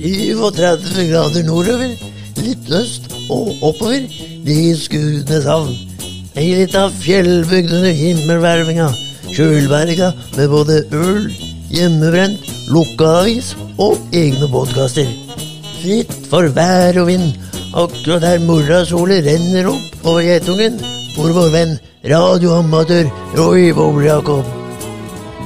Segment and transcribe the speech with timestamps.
[0.00, 1.90] 37 grader nordover,
[2.40, 4.06] litt øst og oppover,
[4.46, 5.74] de Skudeneshavn.
[6.40, 8.86] Ei lita fjellbygd under himmelvervinga,
[9.34, 11.26] kjølberga med både øl,
[11.68, 15.10] hjemmebrent, lukka avis og egne podkaster.
[15.80, 17.34] Fritt for vær og vind,
[17.74, 20.80] akkurat der morrasolet renner opp over Geitungen,
[21.16, 21.76] hvor vår venn
[22.08, 24.59] radioamatør Roy Boble-Jakob.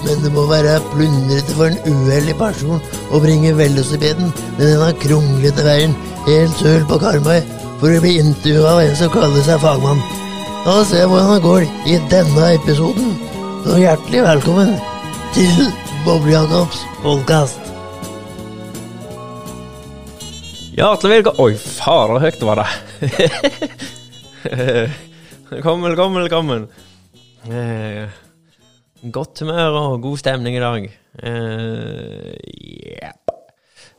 [0.05, 5.65] Men det må være plundrete for en uheldig person å bringe velocipeden med denne kronglete
[5.65, 5.95] veien
[6.27, 7.41] helt søl på Karmøy
[7.81, 10.03] for å bli intervjua av en som kaller seg fagmann.
[10.65, 13.15] La oss se hvordan det går i denne episoden.
[13.65, 14.75] Så hjertelig velkommen
[15.37, 15.69] til
[16.05, 17.61] Boble-Jacobs podkast.
[20.75, 22.69] Hjertelig velkommen Oi, fader, høyt var det.
[25.53, 26.69] velkommen, velkommen, velkommen.
[29.13, 30.85] Godt humør og god stemning i dag.
[31.21, 32.33] Uh,
[32.65, 33.33] yep.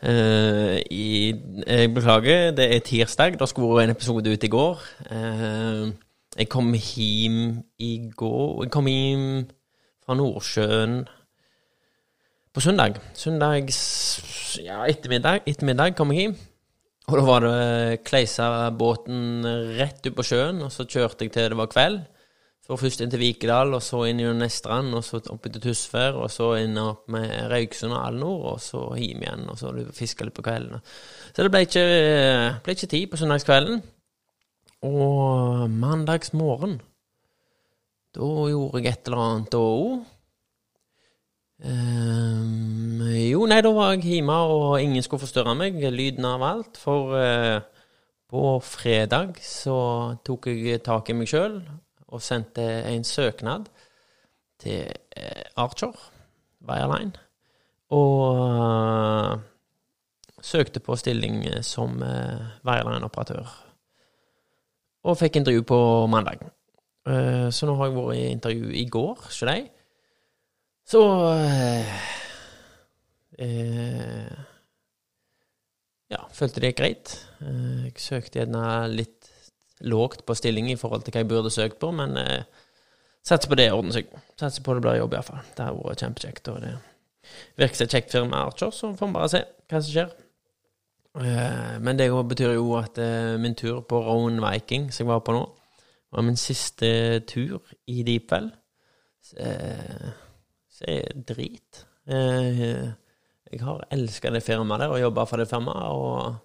[0.02, 1.36] uh, i,
[1.68, 3.39] jeg beklager, det er tirsdag.
[3.39, 4.81] Det skulle en episode ut i går.
[5.11, 5.92] Uh,
[6.38, 9.45] jeg kom hjem i går Jeg kom hjem
[10.06, 10.98] fra Nordsjøen
[12.53, 12.98] på søndag.
[13.14, 13.80] Søndags
[14.64, 16.36] ja, ettermiddag, ettermiddag kom jeg hjem.
[17.06, 19.45] Og da var det Kleisa-båten
[19.78, 22.02] rett ut på sjøen, og så kjørte jeg til det var kveld.
[22.66, 26.16] Så først inn til Vikedal, og så inn i Nestrand, og så opp til Tysvær,
[26.17, 30.25] og så inn opp med Røyksund og Alnor, og så hjem igjen, og så fiske
[30.25, 30.80] litt på kveldene.
[31.30, 31.83] Så det ble ikke,
[32.66, 33.86] ble ikke tid på søndagskvelden.
[34.89, 36.80] Og mandagsmorgen,
[38.17, 40.11] da gjorde jeg et eller annet da òg.
[41.66, 45.77] Um, jo, nei, da var jeg hjemme, og ingen skulle forstyrre meg.
[45.93, 46.81] Lyden av alt.
[46.81, 47.61] For uh,
[48.33, 49.77] på fredag så
[50.25, 51.61] tok jeg tak i meg sjøl
[52.08, 53.70] og sendte en søknad
[54.59, 55.94] til uh, Archer
[56.67, 57.14] Wireline.
[57.89, 59.39] Og uh,
[60.42, 63.48] søkte på stilling som uh, Wireline-operatør.
[65.06, 66.39] Og fikk intervju på mandag.
[67.54, 69.67] så nå har jeg vært i intervju i går, ikke det?
[70.86, 71.02] Så
[71.33, 71.93] eh,
[73.42, 74.33] eh,
[76.14, 77.14] Ja, følte det gikk greit.
[77.42, 79.14] Eh, jeg søkte gjerne litt
[79.81, 82.43] lågt på stilling i forhold til hva jeg burde søkt på, men eh,
[83.25, 84.11] satser på det ordner seg.
[84.39, 85.41] Satser på det blir jobb, iallfall.
[85.55, 86.52] Det har vært kjempekjekt.
[86.53, 86.75] Og det
[87.59, 90.15] virker som et kjekt firma, Archer, så får vi bare se hva som skjer.
[91.15, 95.25] Eh, men det betyr jo at eh, min tur på Rowan Viking, som jeg var
[95.27, 95.45] på nå,
[96.15, 97.59] var min siste tur
[97.92, 98.52] i Deepwell.
[99.42, 100.07] Eh,
[100.71, 101.86] så er det drit.
[102.07, 102.61] Eh,
[103.52, 105.92] jeg har elska det firmaet der og jobba for det firmaet.
[105.95, 106.36] Og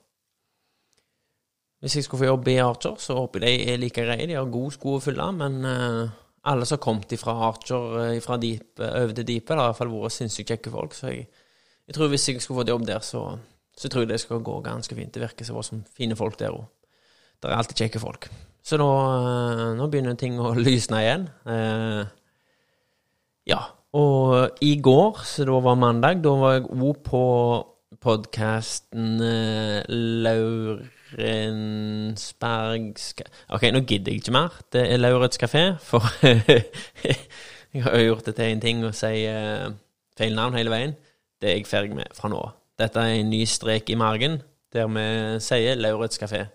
[1.80, 4.26] hvis jeg skulle få jobb i Archer, så håper jeg de er like greie.
[4.28, 6.10] De har gode sko å fylle, men uh,
[6.52, 9.78] alle som har kommet fra Archer eh, fra Deep, over til Deepet, har i hvert
[9.78, 10.96] fall vært sinnssykt kjekke folk.
[10.96, 11.24] Så jeg,
[11.86, 13.24] jeg, tror hvis jeg skulle fått jobb der, så,
[13.76, 15.12] så tror jeg det skal gå ganske fint.
[15.14, 16.68] Det virker som det som fine folk der òg.
[17.41, 18.28] Det er alltid kjekke folk.
[18.60, 18.91] Så nå,
[19.80, 21.28] nå begynner ting å lysne igjen.
[21.48, 22.04] Uh,
[23.48, 23.64] ja,
[23.97, 27.26] og i går, så da var mandag, da var jeg òg på
[28.00, 29.80] podkasten uh,
[31.19, 33.15] Laurensbergs
[33.50, 34.48] Ok, nå gidder jeg ikke mer.
[34.72, 36.03] Det er Lauritz kafé, for
[37.75, 39.69] jeg har gjort det til en ting å si uh,
[40.19, 40.94] feil navn hele veien.
[41.41, 42.43] Det er jeg ferdig med fra nå.
[42.81, 44.41] Dette er en ny strek i margen,
[44.72, 45.06] der vi
[45.43, 46.47] sier Lauritz kafé.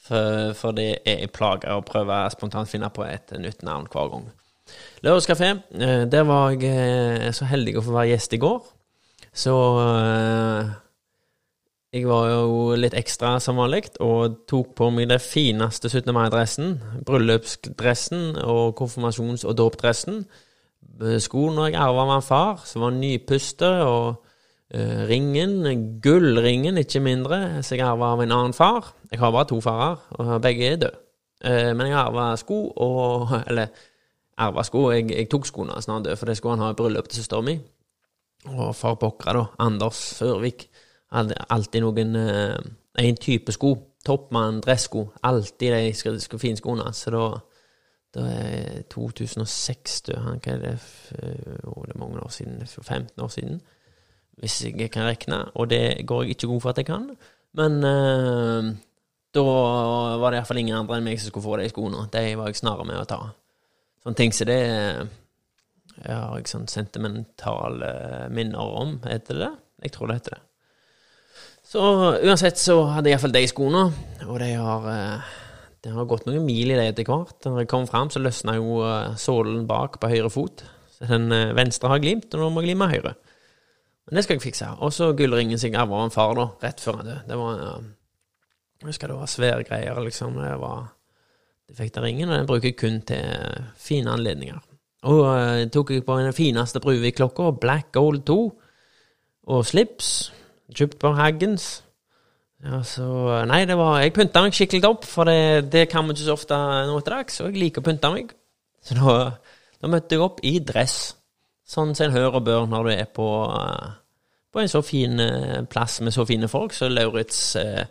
[0.00, 4.08] For, for det er en plage å prøve spontant finne på et nytt navn hver
[4.14, 4.30] gang.
[5.02, 5.50] Lørdagskafé.
[5.72, 8.60] Eh, der var jeg eh, så heldig å få være gjest i går.
[9.32, 9.54] Så
[9.84, 10.70] eh,
[11.90, 16.12] jeg var jo litt ekstra som vanlig og tok på meg det fineste 17.
[16.14, 16.76] mai-dressen.
[17.06, 20.20] Bryllupsdressen og konfirmasjons- og dåpdressen.
[21.18, 24.20] Skoene jeg arva av en far, som var nypuste, og
[24.70, 28.92] uh, ringen, gullringen, ikke mindre, som jeg arva av en annen far.
[29.10, 30.94] Jeg har bare to farer, og begge er døde.
[31.42, 33.74] Uh, men jeg arva sko og Eller
[34.38, 34.92] arva sko.
[34.94, 37.10] Jeg, jeg, tok skoene hans da han døde, for det skulle han ha i bryllup
[37.10, 37.58] til søstera mi.
[38.54, 40.69] Og far pokker, da, Anders Sørvik,
[41.10, 42.58] alltid noen eh,
[43.00, 43.74] En type sko.
[44.04, 45.10] Toppmann dressko.
[45.22, 46.92] Alltid de skal, skal fine skoene.
[46.96, 47.24] Så da
[48.10, 50.14] da er 2006, du.
[50.18, 50.72] Hva er det
[51.62, 52.58] oh, Det er mange år siden.
[52.66, 53.60] 15 år siden.
[54.40, 55.44] Hvis jeg kan regne.
[55.54, 57.10] Og det går jeg ikke god for at jeg kan.
[57.54, 58.74] Men uh,
[59.34, 59.44] da
[60.18, 62.08] var det iallfall ingen andre enn meg som skulle få de skoene.
[62.10, 63.20] De var jeg snarere med å ta.
[64.02, 64.60] Sånne ting som det
[66.00, 67.90] jeg har jeg sånn sentimentale
[68.32, 69.50] minner om, heter det det?
[69.84, 70.44] Jeg tror det heter det.
[71.70, 71.80] Så
[72.26, 73.84] uansett så hadde jeg iallfall de skoene,
[74.26, 75.34] og de har, eh,
[75.86, 77.36] de har gått noen mil i det etter hvert.
[77.46, 80.64] Når jeg kom fram, så løsna jo eh, sålen bak på høyre fot.
[80.96, 83.12] Så den eh, venstre har glimt, og nå må jeg glime høyre.
[84.08, 84.72] Men det skal jeg fikse.
[84.82, 87.22] Og så gullringen som jeg arva av en far da, rett før han døde.
[87.28, 87.62] Det var
[88.80, 90.42] Jeg husker det var svære greier, liksom.
[90.42, 90.88] Det var
[91.68, 94.58] det fikk den ringen, og den bruker jeg kun til fine anledninger.
[95.06, 98.40] Og uh, tok jeg på den fineste Bruvik-klokka, Black Gold 2,
[99.54, 100.32] og slips,
[100.76, 101.70] kjøpt på Haggens.
[102.60, 103.06] Ja, så
[103.48, 106.36] Nei, det var Jeg pynta meg skikkelig opp, for det, det kan vi ikke så
[106.36, 106.58] ofte
[106.90, 108.34] nå til dags, og jeg liker å pynte meg.
[108.84, 109.14] Så da,
[109.80, 110.98] da møtte jeg opp i dress,
[111.68, 113.94] sånn som en hører og bør når du er på, uh,
[114.52, 117.84] på en så fin uh, plass med så fine folk som Lauritz eh,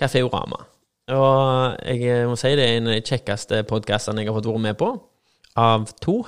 [0.00, 0.58] Kaféorama.
[1.10, 4.64] Og jeg må si det er en av de kjekkeste podkastene jeg har fått være
[4.68, 4.90] med på.
[5.58, 6.20] Av to.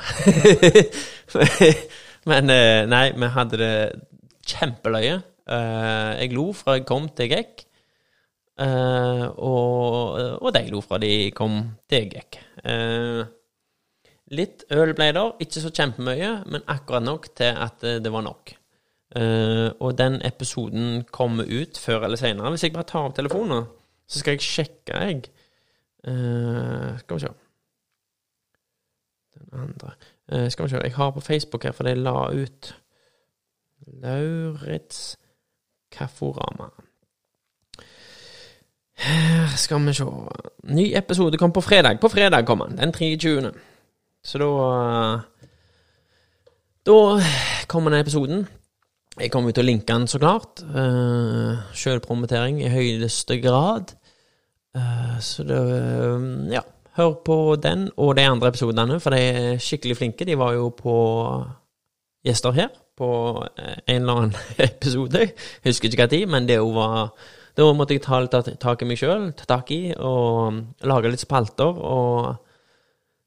[2.31, 2.51] Men
[2.91, 3.75] nei, vi hadde det
[4.49, 5.21] kjempeløye.
[5.47, 7.67] Jeg lo fra jeg kom til jeg gikk.
[8.61, 12.41] Uh, og, og de lo fra de kom til jeg gikk.
[12.67, 13.25] Uh,
[14.37, 18.55] litt øl ble der, ikke så kjempemye, men akkurat nok til at det var nok.
[19.17, 22.53] Uh, og den episoden kommer ut før eller senere.
[22.53, 23.67] Hvis jeg bare tar opp telefonen,
[24.09, 25.25] så skal jeg sjekke, jeg.
[26.03, 27.29] skal vi se
[29.35, 32.73] Den andre Skal vi se, jeg har på Facebook her, for de la ut
[34.03, 35.15] Lauritz
[35.93, 36.71] Kafforama.
[39.03, 40.07] Her skal vi se
[40.65, 42.01] Ny episode kom på fredag.
[42.01, 43.53] På fredag kom den, den 23.
[44.25, 44.49] Så da
[46.87, 47.23] Da
[47.69, 48.47] kommer den episoden.
[49.21, 50.63] Jeg kommer til å linke den, så klart.
[50.65, 53.93] Uh, Sjølpromotering i høyeste grad.
[54.77, 56.63] Uh, så det uh, Ja.
[56.93, 60.27] Hør på den og de andre episodene, for de er skikkelig flinke.
[60.29, 60.95] De var jo på
[62.25, 62.69] gjester her
[63.03, 63.13] på
[63.43, 64.35] en eller annen
[64.71, 65.27] episode.
[65.27, 67.13] Jeg husker ikke hva tid, men det var
[67.53, 71.21] da måtte jeg ta litt tak i meg sjøl, ta tak i, og lage litt
[71.21, 71.69] spalter.
[71.69, 72.39] Og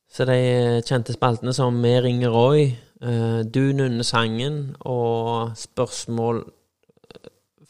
[0.10, 0.40] så de
[0.86, 2.70] kjente spaltene som Vi ringer Roy,
[3.04, 6.46] uh, Du nunner sangen og spørsmål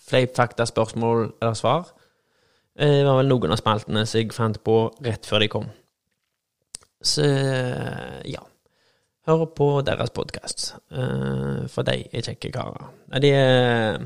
[0.06, 1.88] Fleip, fakta, spørsmål eller svar.
[2.78, 5.66] Det var vel noen av spaltene som jeg fant på rett før de kom.
[7.02, 7.26] Så
[8.30, 8.44] ja.
[9.26, 12.92] Hør på deres podkast, uh, for de er kjekke karer.
[13.24, 14.04] De er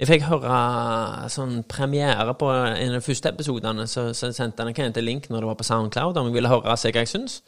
[0.00, 4.72] jeg fikk høre sånn premiere på en av de første episodene, så, så sendte han
[4.72, 7.42] en link når det var på Soundcloud, om jeg ville høre hva jeg syns.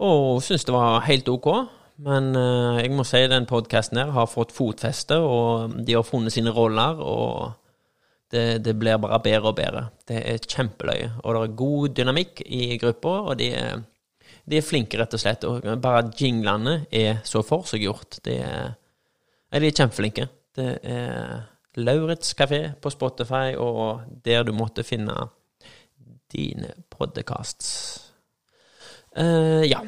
[0.00, 1.50] Og syntes det var helt ok.
[2.04, 6.34] Men uh, jeg må si den podkasten her har fått fotfeste, og de har funnet
[6.34, 7.52] sine roller, og
[8.32, 9.84] det, det, blir bare bedre og bedre.
[10.08, 11.12] Det er kjempeløye.
[11.22, 13.84] Og det er god dynamikk i gruppa, og de er,
[14.44, 15.44] de er flinke, rett og slett.
[15.48, 18.20] Og bare jinglene er så forseggjort.
[18.26, 18.74] De er,
[19.54, 20.28] de er kjempeflinke.
[20.54, 21.42] Det er
[21.80, 25.16] Lauritz kafé på Spotify, og der du måtte finne
[26.32, 28.00] dine podcasts.
[29.14, 29.80] Uh, ja.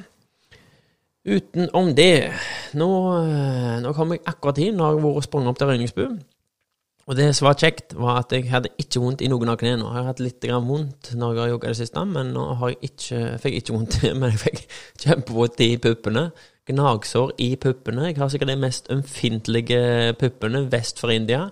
[1.26, 2.30] Utenom det
[2.78, 2.86] Nå,
[3.18, 6.04] uh, nå kom jeg akkurat inn, nå har jeg vært sprunget opp til Røyningsbu.
[7.06, 9.84] Og det som var kjekt, var at jeg hadde ikke vondt i noen av knærne.
[9.86, 12.90] Jeg har hatt litt vondt når jeg har jogga det siste, men nå har jeg
[12.90, 14.64] ikke, fikk ikke vondt, men jeg fikk
[15.04, 16.24] kjempevondt i puppene.
[16.66, 18.08] Gnagsår i puppene.
[18.10, 21.46] Jeg har sikkert de mest ømfintlige puppene vest for India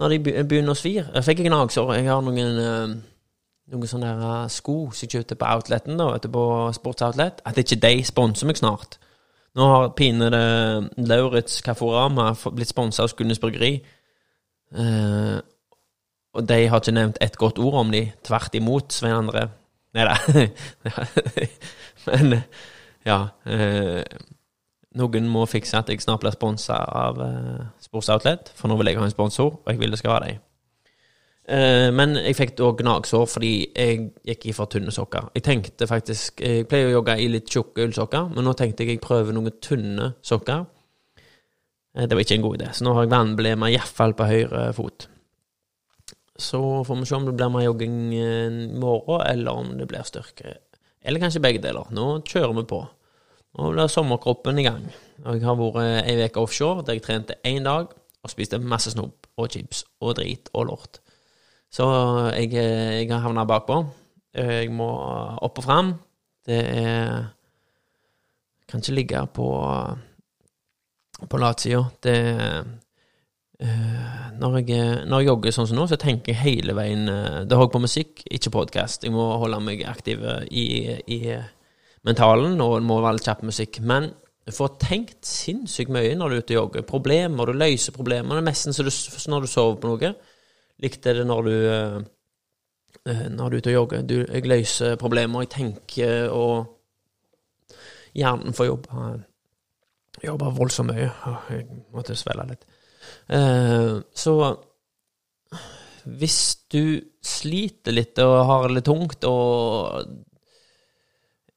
[0.00, 1.92] når de begynner å svir Jeg fikk gnagsår.
[1.94, 2.94] Jeg har noen, eh,
[3.70, 7.42] noen sånne der eh, sko som jeg kjøpte på outleten, da, vet du, på Sportsoutlet.
[7.46, 8.98] At ikke de sponser meg snart.
[9.54, 10.40] Nå har pinede
[10.98, 13.76] Lauritz Kaforama blitt sponsa av Skundes Bryggeri.
[14.74, 15.40] Eh,
[16.34, 18.08] og de har ikke nevnt et godt ord om de.
[18.26, 19.46] Tvert imot, Svein André.
[19.94, 20.16] Nei da.
[22.08, 22.40] Men
[23.06, 23.18] ja.
[23.46, 24.00] uh,
[24.98, 28.90] noen må fikse at jeg snart blir sponsa av uh, Sports Outlet, for nå vil
[28.90, 30.42] jeg ha en sponsor, og jeg vil det skal være dem.
[31.44, 35.28] Uh, men jeg fikk da gnagsår fordi jeg gikk i for tynne sokker.
[35.36, 38.96] Jeg tenkte faktisk Jeg pleier å jogge i litt tjukke ullsokker, men nå tenkte jeg
[38.96, 40.64] jeg prøver noen tynne sokker.
[41.94, 44.68] Uh, det var ikke en god idé, så nå har jeg vannblema iallfall på høyre
[44.76, 45.08] fot.
[46.34, 48.28] Så får vi se om det blir mer jogging i
[48.74, 50.56] morgen, eller om det blir styrke.
[51.04, 51.90] Eller kanskje begge deler.
[51.94, 52.80] Nå kjører vi på.
[53.54, 54.88] Nå blir sommerkroppen i gang.
[55.22, 57.92] Jeg har vært ei uke offshore der jeg trente én dag
[58.24, 60.98] og spiste masse snop og chips og drit og lort.
[61.70, 61.86] Så
[62.34, 63.78] jeg, jeg har havna bakpå.
[64.34, 64.88] Jeg må
[65.44, 65.94] opp og fram.
[66.46, 67.30] Det er
[68.68, 69.46] Kan ikke ligge på
[71.30, 71.82] på latsida.
[72.04, 72.72] Det uh,
[74.40, 77.56] når, jeg, når jeg jogger sånn som nå, så tenker jeg hele veien uh, Det
[77.56, 79.06] holder på musikk, ikke podkast.
[79.06, 80.66] Jeg må holde meg aktiv i,
[81.06, 81.20] i
[82.04, 83.80] mentalen, og det må være litt kjapp musikk.
[83.86, 84.10] Men
[84.44, 86.88] du får tenkt sinnssykt mye når du er ute og jogger.
[86.88, 88.36] Problemer, du løser problemer.
[88.36, 90.12] Det er nesten når du sover på noe.
[90.84, 91.54] Likte det når du
[93.04, 94.02] når du er ute og jogger.
[94.02, 97.76] Du, jeg løser problemer, jeg tenker, og
[98.16, 99.08] hjernen får jobbe,
[100.22, 101.10] jobbe voldsomt mye.
[101.50, 102.64] Jeg måtte svelge litt.
[103.34, 104.36] Eh, så
[106.04, 106.38] hvis
[106.72, 110.04] du sliter litt og har det litt tungt og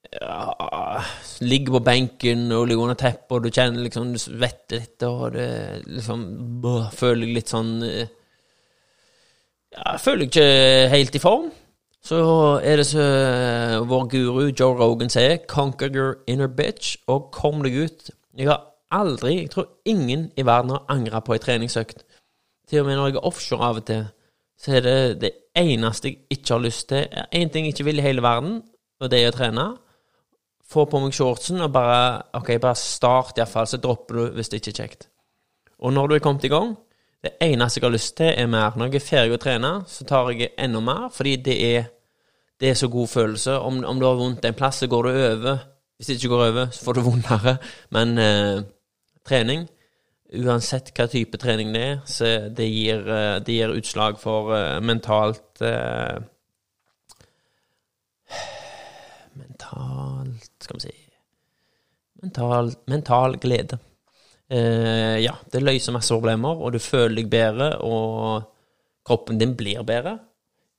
[0.07, 1.03] ja,
[1.43, 5.33] ligger på benken og ligger under teppet, og du kjenner liksom Du svetter litt, og
[5.35, 5.49] det
[5.83, 6.23] liksom
[6.63, 8.07] bøh, Føler litt sånn eh,
[9.75, 11.49] Ja, føler deg ikke helt i form.
[12.07, 12.21] Så
[12.63, 17.59] er det så eh, vår guru Joe Rogan sier 'conquer your inner bitch', og kom
[17.65, 18.09] deg ut.
[18.37, 18.61] Jeg har
[18.93, 22.03] aldri, jeg tror ingen i verden har angra på ei treningsøkt.
[22.69, 24.05] Til og med når jeg er offshore av og til,
[24.57, 27.99] så er det det eneste jeg ikke har lyst til Én ting jeg ikke vil
[27.99, 28.61] i hele verden,
[29.01, 29.67] og det er å trene.
[30.67, 34.61] Få på meg shortsen og bare OK, bare start iallfall, så dropper du hvis det
[34.61, 35.07] ikke er kjekt.
[35.79, 36.75] Og når du er kommet i gang
[37.23, 38.75] Det eneste jeg har lyst til, er mer.
[38.77, 41.87] Når jeg er ferdig å trene, så tar jeg enda mer, fordi det er,
[42.61, 43.55] det er så god følelse.
[43.57, 45.57] Om, om du har vondt en plass, så går det over.
[45.97, 47.57] Hvis det ikke går over, så får du vondere.
[47.95, 48.61] Men eh,
[49.25, 49.67] trening
[50.27, 54.79] Uansett hva type trening det er, så det gir, eh, det gir utslag for eh,
[54.83, 56.17] mentalt eh,
[59.39, 60.95] Mentalt Skal vi si
[62.17, 63.77] Mental, mental glede.
[64.49, 68.47] Eh, ja, det løser masse problemer, og du føler deg bedre, og
[69.05, 70.15] kroppen din blir bedre.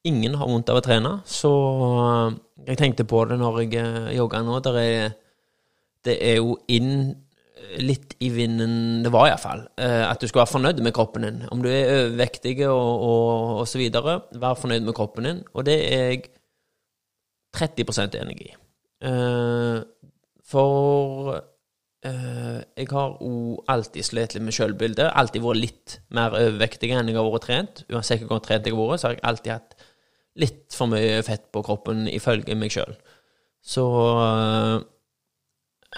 [0.09, 1.53] Ingen har vondt av å trene, så
[2.01, 2.37] eh,
[2.71, 4.61] jeg tenkte på det når jeg eh, jogga nå.
[4.65, 5.17] Der er,
[6.07, 7.17] det er jo inn
[7.83, 11.43] litt i vinden Det var iallfall eh, at du skal være fornøyd med kroppen din.
[11.53, 15.45] Om du er overvektig og, og, og så videre, vær fornøyd med kroppen din.
[15.53, 16.25] Og det er jeg
[17.59, 18.51] 30 enig i.
[19.09, 19.79] Eh,
[20.49, 21.35] for
[22.07, 25.13] eh, jeg har òg alltid slitt litt med sjølbildet.
[25.13, 27.85] Alltid vært litt mer overvektig enn jeg har vært trent.
[27.93, 29.78] Uansett hvor trent jeg har vært, så har jeg alltid hatt
[30.39, 32.95] litt for mye fett på kroppen ifølge meg sjøl.
[33.65, 33.85] Så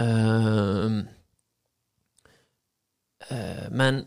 [0.01, 1.01] eh,
[3.31, 4.03] Eh, men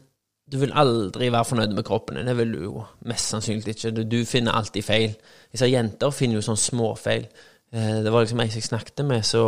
[0.51, 2.27] du vil aldri være fornøyd med kroppen din.
[2.27, 3.93] Det vil du jo mest sannsynlig ikke.
[3.95, 5.15] Du, du finner alltid feil.
[5.51, 7.29] Disse jenter finner jo sånn småfeil.
[7.73, 9.39] Det var liksom ei jeg snakket med, så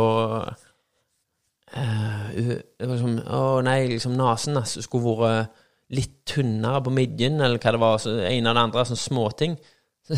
[1.70, 5.62] Det var liksom Å nei, liksom nesen altså, skulle vært
[5.94, 8.00] litt tynnere på midjen, eller hva det var.
[8.02, 9.54] Så en av de andre, sånne småting.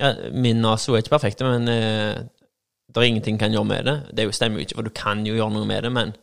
[0.00, 2.22] ja, min nese er ikke perfekt, men uh,
[2.92, 3.96] det er ingenting kan gjøre med det.
[4.16, 6.14] Det stemmer jo ikke, for du kan jo gjøre noe med det, men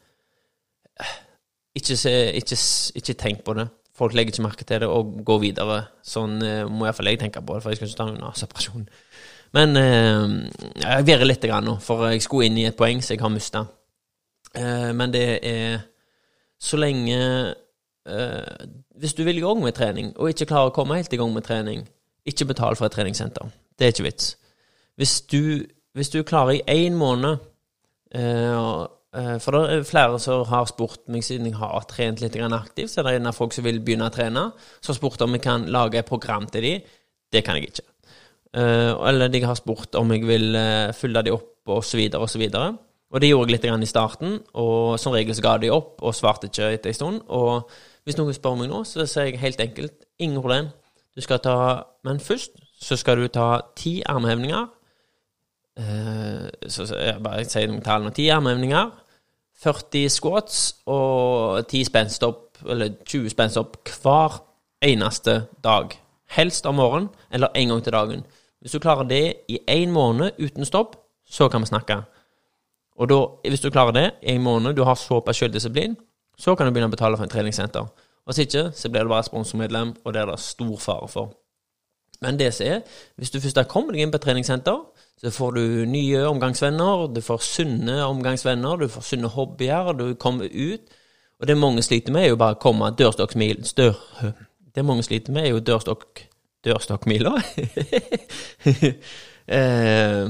[0.99, 1.17] uh,
[1.75, 1.97] ikke,
[2.33, 2.59] ikke,
[2.95, 3.69] ikke, tenk på det.
[3.95, 5.81] Folk legger ikke merke til det og går videre.
[6.05, 8.87] Sånn uh, må iallfall jeg tenke på det, for jeg skal ikke ta en naseoperasjon.
[9.57, 10.37] Men uh,
[10.85, 13.33] jeg virrer litt grann nå, for jeg skulle inn i et poeng som jeg har
[13.33, 13.65] mista.
[14.57, 15.79] Eh, men det er
[16.57, 17.53] så lenge
[18.97, 21.29] Hvis du vil i gang med trening, og ikke klarer å komme helt i gang
[21.29, 21.83] med trening,
[22.25, 23.51] ikke betal for et treningssenter.
[23.79, 24.37] Det er ikke vits.
[24.99, 27.37] Hvis du, hvis du klarer i én måned
[29.09, 32.91] Eh, for det er flere som har spurt meg, siden jeg har trent litt aktivt,
[32.91, 35.45] så er det av folk som vil begynne å trene, som har spurt om jeg
[35.45, 36.91] kan lage et program til dem.
[37.31, 37.87] Det kan jeg ikke.
[38.53, 42.77] Eh, eller de har spurt om jeg vil eh, fylle dem opp, så videre, og.
[43.09, 46.13] Og det gjorde jeg litt i starten, og som regel så ga de opp og
[46.13, 47.21] svarte ikke etter en stund.
[47.33, 47.65] Og
[48.05, 50.69] hvis noen spør meg nå, så sier jeg helt enkelt ingen problem.
[51.15, 54.67] Du skal ta Men først så skal du ta ti armhevninger
[55.79, 58.09] Eh, så, jeg bare sier noen tall.
[58.15, 58.91] Ti armhevninger,
[59.63, 64.41] 40 squats og 10 spenstopp, eller 20 spenstopp hver
[64.85, 65.95] eneste dag.
[66.35, 68.25] Helst om morgenen eller en gang til dagen.
[68.61, 70.95] Hvis du klarer det i én måned uten stopp,
[71.29, 72.01] så kan vi snakke.
[72.99, 75.95] Og da, hvis du klarer det i en måned, du har såpass selvdisiplin,
[76.37, 77.87] så kan du begynne å betale for en treningssenter.
[78.27, 81.37] Hvis ikke, så blir du bare sponsormedlem, og det er det stor fare for.
[82.21, 82.81] Men det som er,
[83.15, 84.79] hvis du først har kommet deg inn på treningssenter,
[85.19, 90.51] så får du nye omgangsvenner, du får sunne omgangsvenner, du får sunne hobbyer, du kommer
[90.51, 90.97] ut.
[91.39, 93.95] Og det mange sliter med, er jo bare å komme dørstokkmil stør,
[94.75, 96.19] Det mange sliter med, er jo dørstokk
[96.63, 97.31] dørstokkmila.
[99.57, 100.29] eh,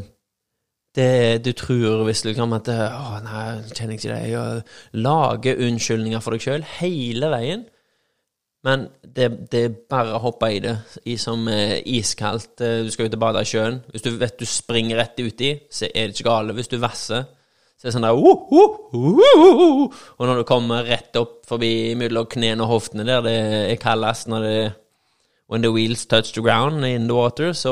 [0.96, 3.43] det du tror hvis du kan at Å, nei,
[3.74, 4.22] kjenner jeg ikke det.
[4.31, 4.63] Jeg
[5.67, 7.62] unnskyldninger for deg sjøl hele veien.
[8.67, 10.75] Men det, er bare å hoppe i det
[11.07, 12.59] i som eh, iskaldt.
[12.65, 13.79] Eh, du skal ut og bade i sjøen.
[13.93, 16.55] Hvis du vet du springer rett uti, så er det ikke gale.
[16.57, 17.23] Hvis du vasser,
[17.79, 21.95] så er det sånn der uh, uh, uh, Og når du kommer rett opp forbi
[21.95, 23.35] mellom knærne og hoftene der det
[23.71, 24.55] er kaldest når det
[25.49, 27.71] When the wheels touch the ground in the water, så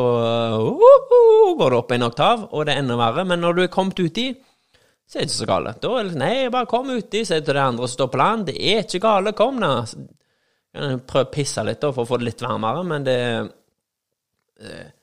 [1.60, 3.22] går det opp en oktav, og det er enda verre.
[3.29, 4.32] Men når du er kommet uti,
[5.06, 5.74] så er det ikke så gale.
[5.84, 8.48] Da er det Nei, bare kom uti, sier til det andre som står på land.
[8.50, 9.75] Det er ikke gale, kom da.
[10.78, 13.18] Prøv å pisse litt da, for å få det litt varmere, men det
[14.62, 14.94] eh,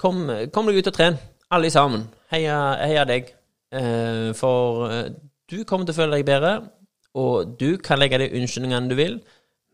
[0.00, 1.18] Kom, kom deg ut og tren,
[1.52, 2.06] alle sammen.
[2.32, 3.26] Heia, heia deg.
[3.68, 5.10] Eh, for eh,
[5.50, 6.54] du kommer til å føle deg bedre,
[7.20, 9.18] og du kan legge de unnskyldningene du vil,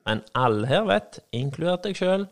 [0.07, 2.27] men alle her vet, inkludert deg sjøl,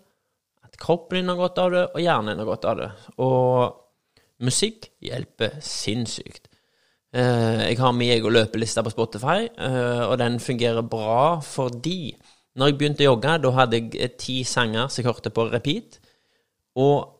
[0.66, 2.90] at kroppen din har godt av det, og hjernen din har godt av det.
[3.22, 6.48] Og musikk hjelper sinnssykt.
[7.14, 12.16] Eh, jeg har min egen løpeliste på Spotify, eh, og den fungerer bra fordi
[12.54, 15.48] når jeg begynte å jogge, da hadde jeg eh, ti sanger som jeg hørte på
[15.50, 15.98] repeat.
[16.78, 17.10] Og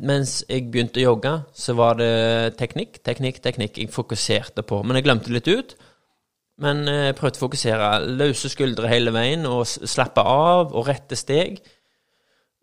[0.00, 4.80] mens jeg begynte å jogge, så var det teknikk, teknikk, teknikk jeg fokuserte på.
[4.80, 5.74] Men jeg glemte litt ut.
[6.64, 7.90] Men jeg prøvde å fokusere.
[8.18, 11.60] Løse skuldre hele veien, og slappe av, og rette steg.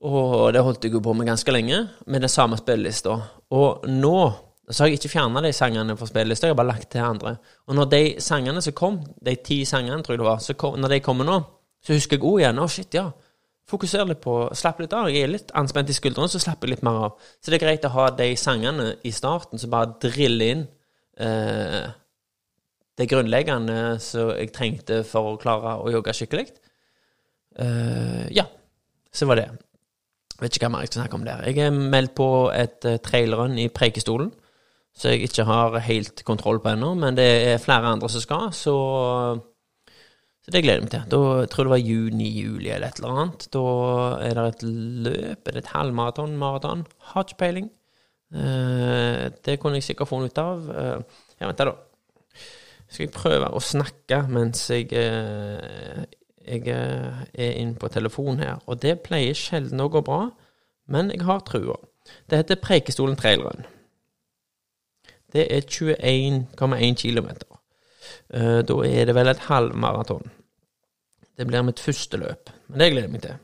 [0.05, 3.15] Og det holdt jeg jo på med ganske lenge, med den samme spillelista.
[3.53, 4.17] Og nå
[4.65, 7.35] så har jeg ikke fjerna de sangene fra spillelista, jeg har bare lagt til andre.
[7.69, 10.95] Og når de sangene som kom, de ti sangene, tror jeg det var, kom, når
[10.95, 11.35] de kommer nå,
[11.85, 13.09] så husker jeg òg igjen Å, shit, ja.
[13.69, 15.09] Fokuser litt på Slapp litt av.
[15.09, 17.29] Jeg er litt anspent i skuldrene, så slapper jeg litt mer av.
[17.41, 20.65] Så det er greit å ha de sangene i starten som bare driller inn
[21.17, 21.85] eh,
[22.95, 26.45] det grunnleggende som jeg trengte for å klare å jogge skikkelig.
[27.57, 28.45] Eh, ja,
[29.09, 29.49] så var det.
[30.39, 31.45] Vet ikke hva mer jeg skal snakke om der.
[31.49, 34.33] Jeg er meldt på et uh, trailrun i Preikestolen
[34.95, 38.45] som jeg ikke har helt kontroll på ennå, men det er flere andre som skal,
[38.55, 38.75] så,
[40.45, 41.05] så det gleder jeg meg til.
[41.09, 43.45] Da tror jeg det var juni-juli eller et eller annet.
[43.55, 43.61] Da
[44.21, 44.65] er det et
[45.07, 46.83] løp, et halvmaraton, maraton?
[47.09, 47.71] Har ikke peiling.
[48.29, 50.67] Uh, det kunne jeg sikkert funnet ut av.
[50.69, 51.73] Uh, ja, vent da.
[52.85, 56.05] Skal jeg prøve å snakke mens jeg, uh,
[56.45, 58.61] jeg er inne på telefonen her.
[58.69, 60.27] Og det pleier sjelden å gå bra,
[60.85, 61.79] men jeg har trua.
[62.29, 63.65] Det heter Preikestolen trailrun.
[65.33, 67.33] Det er 21,1 km.
[68.33, 70.31] Uh, da er det vel et halvmaraton.
[71.37, 73.35] Det blir mitt første løp, men det gleder jeg meg til.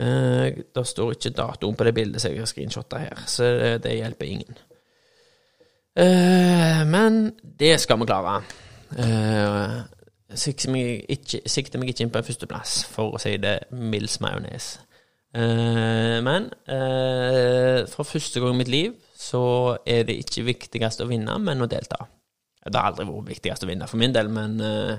[0.00, 3.70] Uh, det står ikke datoen på det bildet som jeg har screenshotta her, så det,
[3.86, 4.60] det hjelper ingen.
[5.96, 8.36] Uh, men det skal vi klare.
[10.34, 14.20] Sikter meg ikke, sikter meg ikke inn på en førsteplass, for å si det Mills
[14.22, 14.72] Majones.
[15.30, 16.48] Men
[17.90, 19.42] for første gang i mitt liv så
[19.86, 22.06] er det ikke viktigst å vinne, men å delta.
[22.66, 24.96] Det har aldri vært viktigst å vinne for min del, men, uh,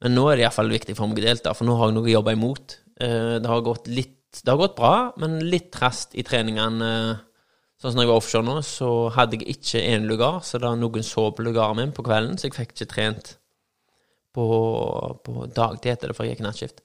[0.00, 2.08] men nå er det iallfall viktig for meg å delta, for nå har jeg noe
[2.08, 2.78] å jobbe imot.
[3.00, 6.90] det har gått litt Det har gått bra, men litt trast i treningene.
[7.80, 10.70] Sånn som når jeg var offshore nå, så hadde jeg ikke én lugar, så da
[10.76, 13.32] noen så på lugaren min på kvelden, så jeg fikk ikke trent
[14.36, 14.46] på,
[15.24, 16.82] på dagtid, etter det, for jeg gikk nattskift.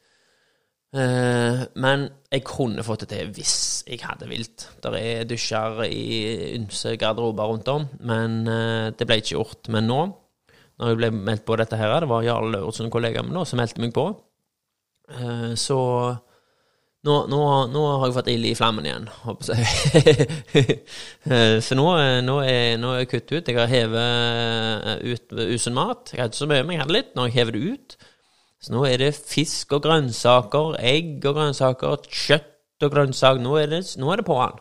[0.96, 4.68] Uh, men jeg kunne fått det til hvis jeg hadde vilt.
[4.84, 9.68] Der er dusjer i ymse garderober rundt om, men uh, det ble ikke gjort.
[9.76, 10.00] Men nå,
[10.80, 13.84] når jeg ble meldt på dette her, det var Jarle Lauritzen, kollegaen min, som meldte
[13.84, 14.08] meg på,
[15.18, 15.82] uh, så
[17.06, 20.80] nå, nå, nå, har jeg fått ild i flammen igjen, håper jeg.
[21.62, 21.92] så nå,
[22.26, 23.52] nå er jeg kutt ut.
[23.52, 26.16] Jeg har hevet ut usunn mat.
[26.16, 27.14] Jeg hadde ikke så mye, men jeg hadde litt.
[27.20, 27.98] Når jeg hever det ut
[28.62, 33.44] så nå er det fisk og grønnsaker, egg og grønnsaker, kjøtt og grønnsaker.
[33.44, 34.58] Nå er det, nå er det på han.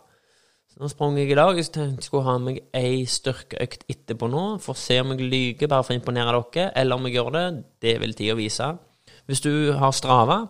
[0.75, 1.57] Så nå sprang jeg i dag.
[1.57, 5.29] Jeg tenkte jeg skulle ha meg ei styrkeøkt etterpå nå, for å se om jeg
[5.31, 7.45] lyver bare for å imponere dere, eller om jeg gjør det.
[7.87, 8.71] Det vil tida vise.
[9.31, 10.41] Hvis du har Strava,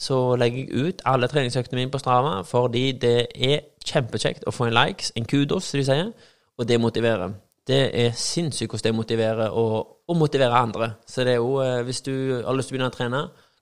[0.00, 4.68] så legger jeg ut alle treningsøktene mine på Strava, fordi det er kjempekjekt å få
[4.68, 6.10] en likes, en kudos, som de sier,
[6.58, 7.36] og det motiverer.
[7.70, 9.64] Det er sinnssykt hvordan det motiverer å,
[10.10, 10.94] å, motivere andre.
[11.06, 13.20] Så det er jo, eh, hvis du har lyst til å begynne å trene,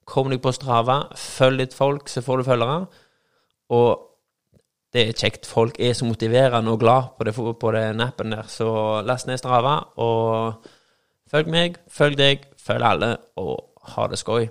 [0.08, 2.78] kom deg på Strava, følg litt folk, så får du følgere.
[3.76, 3.90] Og
[4.96, 5.44] det er kjekt.
[5.46, 8.48] Folk er så motiverende og glad på, det, på den appen der.
[8.48, 8.68] Så
[9.04, 10.70] last ned Strava, og
[11.28, 14.48] følg meg, følg deg, følg alle, og ha det skøy.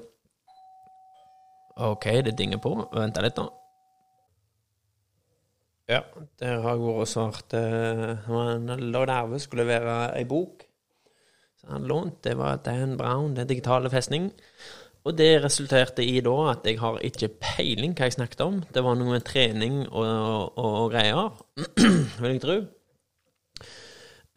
[1.88, 2.76] OK, det dinger på.
[2.94, 3.50] Vent litt, da.
[5.88, 6.02] Ja,
[6.40, 10.66] der har jeg vært og svart uh, Lå nerve skulle være ei bok.
[11.62, 12.30] som han lånte.
[12.30, 14.32] det var Dan Brown, Den digitale festning.
[15.06, 18.60] Og det resulterte i da at jeg har ikke peiling hva jeg snakket om.
[18.74, 21.32] Det var noe med trening og, og, og greier,
[22.20, 22.58] vil jeg tro.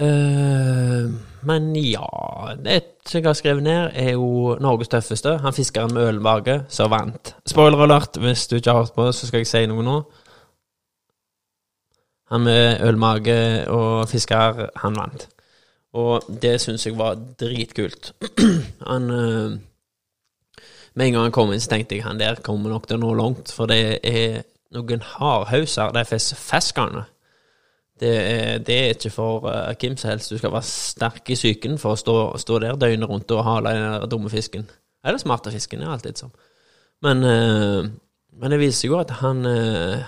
[0.00, 1.10] Uh,
[1.44, 2.78] men ja Det
[3.12, 5.40] jeg har skrevet ned, er jo Norges tøffeste.
[5.42, 7.34] Han fiskeren med ølmage som vant.
[7.42, 10.02] Spoiler alert, hvis du ikke har hørt på, så skal jeg si noe nå.
[12.30, 13.38] Han med ølmage
[13.70, 15.26] og fisker, han vant.
[15.98, 18.12] Og det syns jeg var dritkult.
[18.90, 19.58] han uh,
[20.94, 23.02] Med en gang han kom inn, så tenkte jeg han der kommer nok til å
[23.02, 24.42] nå langt, for det er
[24.74, 27.04] noen hardhauser, de fiskerne.
[28.00, 30.30] Det er, det er ikke for uh, hvem som helst.
[30.30, 33.74] Du skal være sterk i psyken for å stå, stå, der døgnet rundt og hale
[33.74, 34.70] den dumme fisken.
[35.04, 36.32] Eller smarte fisken, er alltid sånn.
[37.04, 37.90] Men, uh,
[38.38, 40.06] men det viser jo at han uh,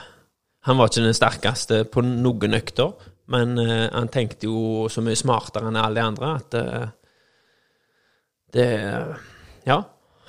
[0.62, 2.92] han var ikke den sterkeste på noen økter,
[3.33, 6.87] men uh, han tenkte jo så mye smartere enn alle de andre at uh,
[8.53, 8.68] det
[9.66, 9.83] Ja.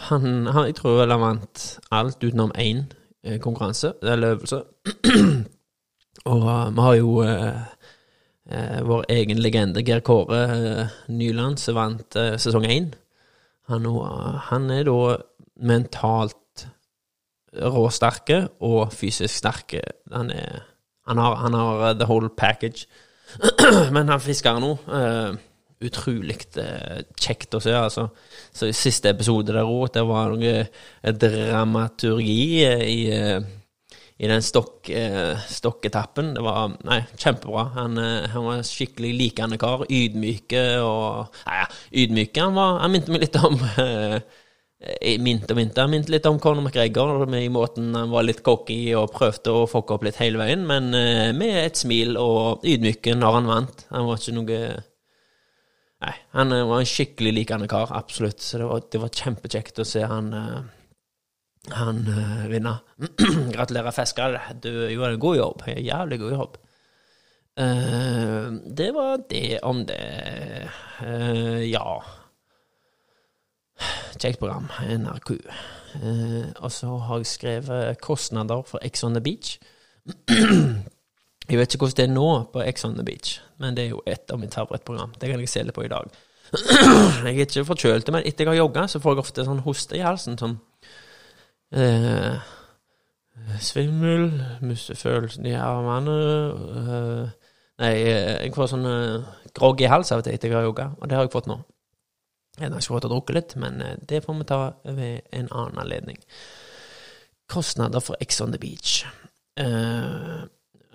[0.10, 2.86] han, han Jeg tror vel han vant alt utenom én
[3.24, 4.62] eh, konkurranse, eller øvelse.
[6.32, 6.43] Og
[6.76, 7.24] vi har jo
[8.88, 12.93] vår egen legende Geir Kåre Nyland, som vant sesong én.
[13.67, 13.86] Han,
[14.52, 15.17] han er da
[15.56, 16.38] mentalt
[17.62, 19.82] råsterke og fysisk sterke.
[20.13, 20.63] Han, er,
[21.08, 22.88] han, har, han har eh, the whole package.
[23.96, 24.76] Men han fisker nå.
[24.88, 25.36] Uh,
[25.84, 28.08] utrolig uh, kjekt å se, altså.
[28.56, 34.30] Så i siste episode der òg, det var noe eh, dramaturgi eh, i, uh, i
[34.30, 34.88] den stokk,
[35.52, 36.30] stokketappen.
[36.38, 37.63] Det var Nei, kjempebra.
[37.76, 37.98] Han,
[38.32, 39.84] han var skikkelig likende kar.
[39.89, 41.66] Ydmyke og Nei,
[42.04, 42.46] ydmyke.
[42.46, 44.22] Han, var, han minte meg litt om eh,
[44.84, 45.78] jeg minte og mint.
[45.78, 49.67] Jeg minte litt om Conor McGregor i måten han var litt cocky og prøvde å
[49.69, 53.86] fucke opp litt hele veien, men eh, med et smil og ydmyke når han vant.
[53.93, 54.63] Han var ikke noe
[56.04, 58.43] Nei, han eh, var en skikkelig likende kar, absolutt.
[58.43, 60.63] Så det var, det var kjempekjekt å se han eh,
[61.72, 62.76] han eh, vinne.
[63.56, 64.36] Gratulerer, Fesker.
[64.60, 65.63] Du gjorde en god jobb.
[65.72, 66.58] En Jævlig god jobb.
[67.63, 70.02] Eh, det var det om det.
[71.06, 72.04] Eh, ja.
[74.20, 74.70] Kjekt program.
[74.88, 75.32] NRK.
[75.96, 79.60] Eh, og så har jeg skrevet kostnader for Ex on the Beach.
[81.50, 83.90] jeg vet ikke hvordan det er nå på Ex on the Beach, men det er
[83.90, 85.14] jo et av mitt favorittprogram.
[85.20, 86.10] Det kan jeg se litt på i dag.
[87.26, 89.98] jeg er ikke forkjølt, men etter jeg har jogga, så får jeg ofte sånn hoste
[89.98, 90.38] i halsen.
[90.38, 90.58] Sånn
[91.74, 92.38] eh,
[93.60, 94.28] Svimmel,
[94.62, 96.18] mister følelsen i armene
[96.80, 97.32] eh,
[97.82, 100.68] Nei, eh, jeg får sånn eh, grogg i halsen av og til etter jeg har
[100.68, 101.58] jogga, og det har jeg fått nå.
[102.60, 105.50] Jeg har ikke fått å drukke litt, men eh, det får vi ta ved en
[105.50, 106.20] annen anledning.
[107.50, 109.04] Kostnader for Ex on the Beach.
[109.60, 110.46] Uh,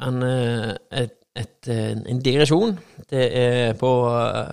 [0.03, 2.77] en, eh, et, et, eh, en digresjon.
[3.11, 3.91] Det er på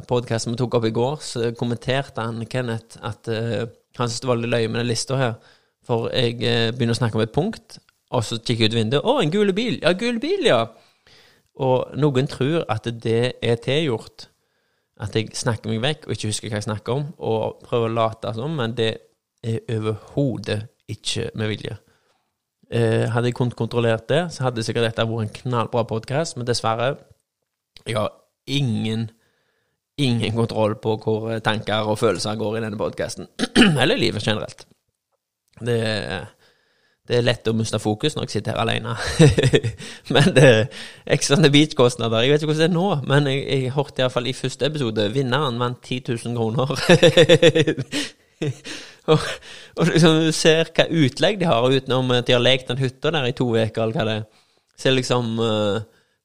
[0.10, 3.66] podkasten vi tok opp i går, så kommenterte han Kenneth at uh,
[3.98, 5.36] han syntes det var litt løye med den lista her.
[5.86, 7.80] For jeg uh, begynner å snakke om et punkt,
[8.16, 9.06] og så kikker jeg ut vinduet.
[9.06, 10.64] 'Å, en gul bil!' Ja, gul bil, ja!
[11.56, 14.28] Og noen tror at det er tilgjort.
[15.02, 17.96] At jeg snakker meg vekk og ikke husker hva jeg snakker om, og prøver å
[17.98, 18.92] late som, men det
[19.46, 21.76] er overhodet ikke med vilje.
[22.72, 26.48] Eh, hadde jeg kunnet kontrollert det, så hadde sikkert dette vært en knallbra podkast, men
[26.48, 26.96] dessverre
[27.86, 28.14] Jeg har
[28.48, 29.10] ingen
[29.98, 33.30] ingen kontroll på hvor eh, tanker og følelser går i denne podkasten.
[33.82, 34.66] Eller livet generelt.
[35.62, 35.80] Det,
[37.06, 38.94] det er lett å miste fokus når jeg sitter her alene.
[40.16, 40.64] men det er
[41.36, 44.30] on the Beach-kostnader Jeg vet ikke hvordan det er nå, men jeg, jeg hørte iallfall
[44.30, 46.66] i første episode Vinneren vant 10 000 kroner.
[49.14, 49.20] og,
[49.78, 53.14] og liksom, du ser hva utlegg de har, utenom at de har lekt den hytta
[53.14, 54.26] der i to uker, eller hva det er.
[54.82, 55.78] Så liksom uh,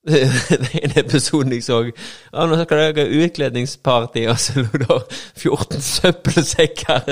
[0.09, 5.88] Den episoden jeg så ja, Nå skal dere ha utkledningsparty, og så lå det 14
[5.93, 7.05] søppelsekker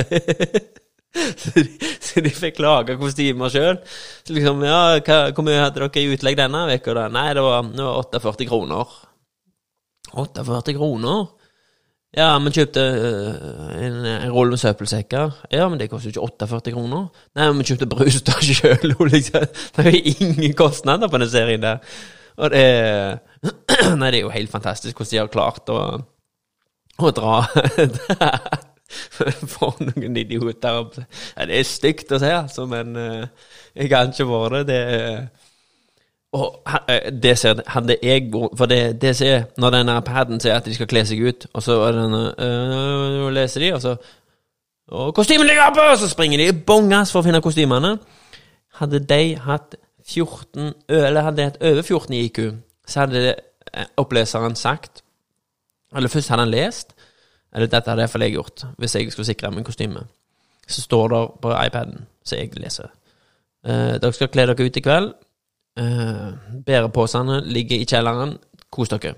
[1.38, 3.80] så, de, fikk lage kostymer sjøl.
[4.26, 7.08] Så liksom, ja, hva, hvor mye hadde dere i utlegg denne uka, da?
[7.12, 8.96] Nei, det var, det var 48 kroner.
[10.14, 11.26] 48 kroner?
[12.16, 15.34] Ja, men kjøpte øh, en, en rolle med søppelsekker.
[15.52, 17.10] Ja, men det koster jo ikke 48 kroner.
[17.36, 19.44] Nei, men kjøpte brus da sjøl, liksom.
[19.76, 21.82] Det er jo ingen kostnader på den serien der.
[22.38, 22.64] Og det
[23.98, 25.80] Nei, det er jo helt fantastisk hvordan de har klart å,
[26.98, 27.42] å dra
[29.52, 31.04] For noen idioter.
[31.36, 34.78] Ja, det er stygt å se, altså, men uh, jeg kan ikke være det.
[34.78, 35.28] Det
[36.32, 36.68] og
[37.22, 40.86] det ser, hadde jeg For det, det ser Når denne paden sier at de skal
[40.86, 43.96] kle seg ut, og så er denne, øh, leser de, og så
[44.88, 45.80] Og kostymen ligger oppe!
[45.80, 47.96] Og så springer de i bongas for å finne kostymene.
[48.76, 49.76] Hadde de hatt
[50.08, 52.38] 14 Eller hadde de hatt over 14 i IQ,
[52.88, 53.34] så hadde
[53.96, 55.02] oppleseren sagt
[55.96, 56.92] Eller først hadde han lest
[57.54, 60.04] Eller dette hadde iallfall jeg gjort, hvis jeg skulle sikre meg kostyme.
[60.68, 62.90] Så står det på iPaden, så jeg leser.
[63.64, 65.14] Eh, dere skal kle dere ut i kveld.
[65.80, 66.28] Eh,
[66.66, 68.36] Bæreposene ligger i kjelleren.
[68.70, 69.14] Kos dere.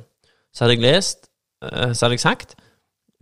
[0.55, 1.31] Så hadde jeg lest,
[1.65, 2.57] eh, så hadde jeg sagt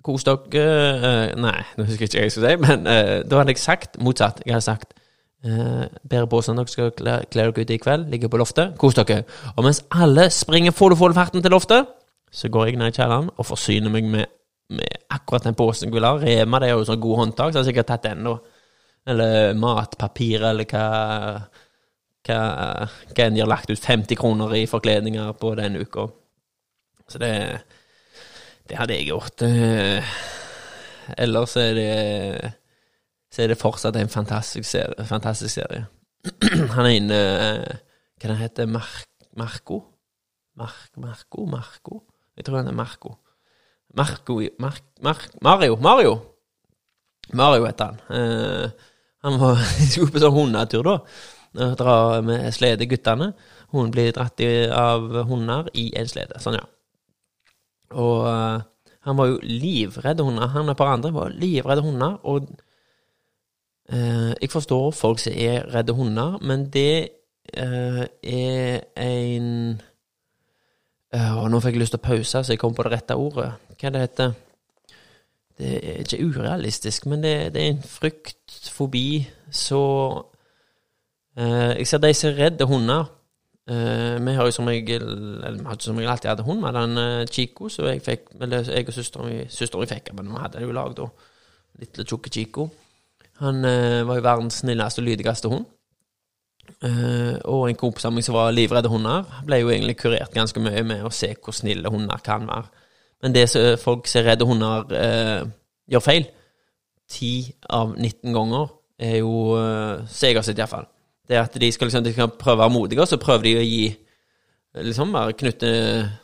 [0.04, 3.52] Kos dere eh, Nei, nå husker jeg ikke hva jeg skulle si, men da hadde
[3.52, 4.44] jeg sagt motsatt.
[4.46, 4.94] Jeg hadde sagt
[5.46, 8.74] Eh, Bæreposene dere skal kle, kle dere ut i kveld, ligger på loftet.
[8.78, 9.22] Kos dere.
[9.56, 11.86] Og mens alle springer full full farten til loftet,
[12.32, 14.26] så går jeg ned i kjelleren og forsyner meg med,
[14.68, 16.14] med akkurat den posen jeg vil ha.
[16.20, 18.36] Rema det er jo sånn god håndtak, så jeg har sikkert tatt den, da.
[19.08, 20.86] Eller matpapir, eller hva
[22.28, 22.38] hva,
[23.14, 26.08] hva de har lagt ut 50 kroner i forkledninger på den uka.
[27.08, 27.62] Så det
[28.68, 29.42] Det hadde jeg gjort.
[29.42, 30.04] Eh,
[31.16, 32.52] ellers er det
[33.32, 35.04] Så er det fortsatt en fantastisk serie.
[35.04, 35.86] Fantastisk serie.
[36.76, 37.20] Han er inne
[38.20, 38.72] Hva heter han?
[39.36, 39.84] Marco?
[40.56, 41.46] Mark, Marco?
[41.46, 42.02] Marco?
[42.36, 43.14] Jeg tror han er Marco.
[43.98, 45.76] Marco Mark, Mark, Mario!
[45.76, 46.14] Mario!
[47.32, 47.98] Mario heter han.
[48.14, 48.70] Eh,
[49.26, 50.96] han var skulle på sånn hundetur, da.
[51.78, 53.32] Dra med slede, guttene.
[53.74, 54.40] Hun blir dratt
[54.72, 56.38] av hunder i en slede.
[56.40, 56.64] Sånn, ja.
[57.96, 58.60] Og uh,
[59.08, 60.50] han var jo livredd hunder.
[60.54, 62.18] Han og et par andre var livredde hunder.
[62.28, 62.48] Og
[63.92, 67.08] uh, jeg forstår folk som er redde hunder, men det
[67.56, 69.52] uh, er en
[71.08, 73.46] Nå fikk jeg lyst til å pause, så jeg kom på det rette ordet.
[73.78, 74.32] Hva det heter
[75.58, 79.82] Det er ikke urealistisk, men det, det er en frykt, fobi, så
[81.38, 83.08] eh, Jeg ser de som er redde hunder.
[83.68, 85.02] Eh, vi har jo som regel
[85.44, 88.30] Eller vi ikke som regel alltid hatt hund, med den uh, Chico, så jeg fikk
[88.40, 91.02] Eller jeg og søsteren mi Søsteren min fikk men vi hadde jo lagd.
[91.78, 92.70] Lille tjukke Chico.
[93.38, 95.66] Han eh, var jo verdens snilleste og lydigste hund.
[96.82, 100.60] Uh, og en kompis av meg som var livredde hunder, ble jo egentlig kurert ganske
[100.60, 102.82] mye med å se hvor snille hunder kan være.
[103.22, 105.48] Men det som folk som er redde hunder, eh,
[105.90, 106.28] gjør feil,
[107.10, 110.86] 10 av 19 ganger, er jo eh, Så jeg har iallfall.
[111.28, 113.56] Det at de skal, liksom, de skal prøve å være modige, og så prøver de
[113.58, 113.96] å gi
[114.76, 115.68] Liksom bare knytte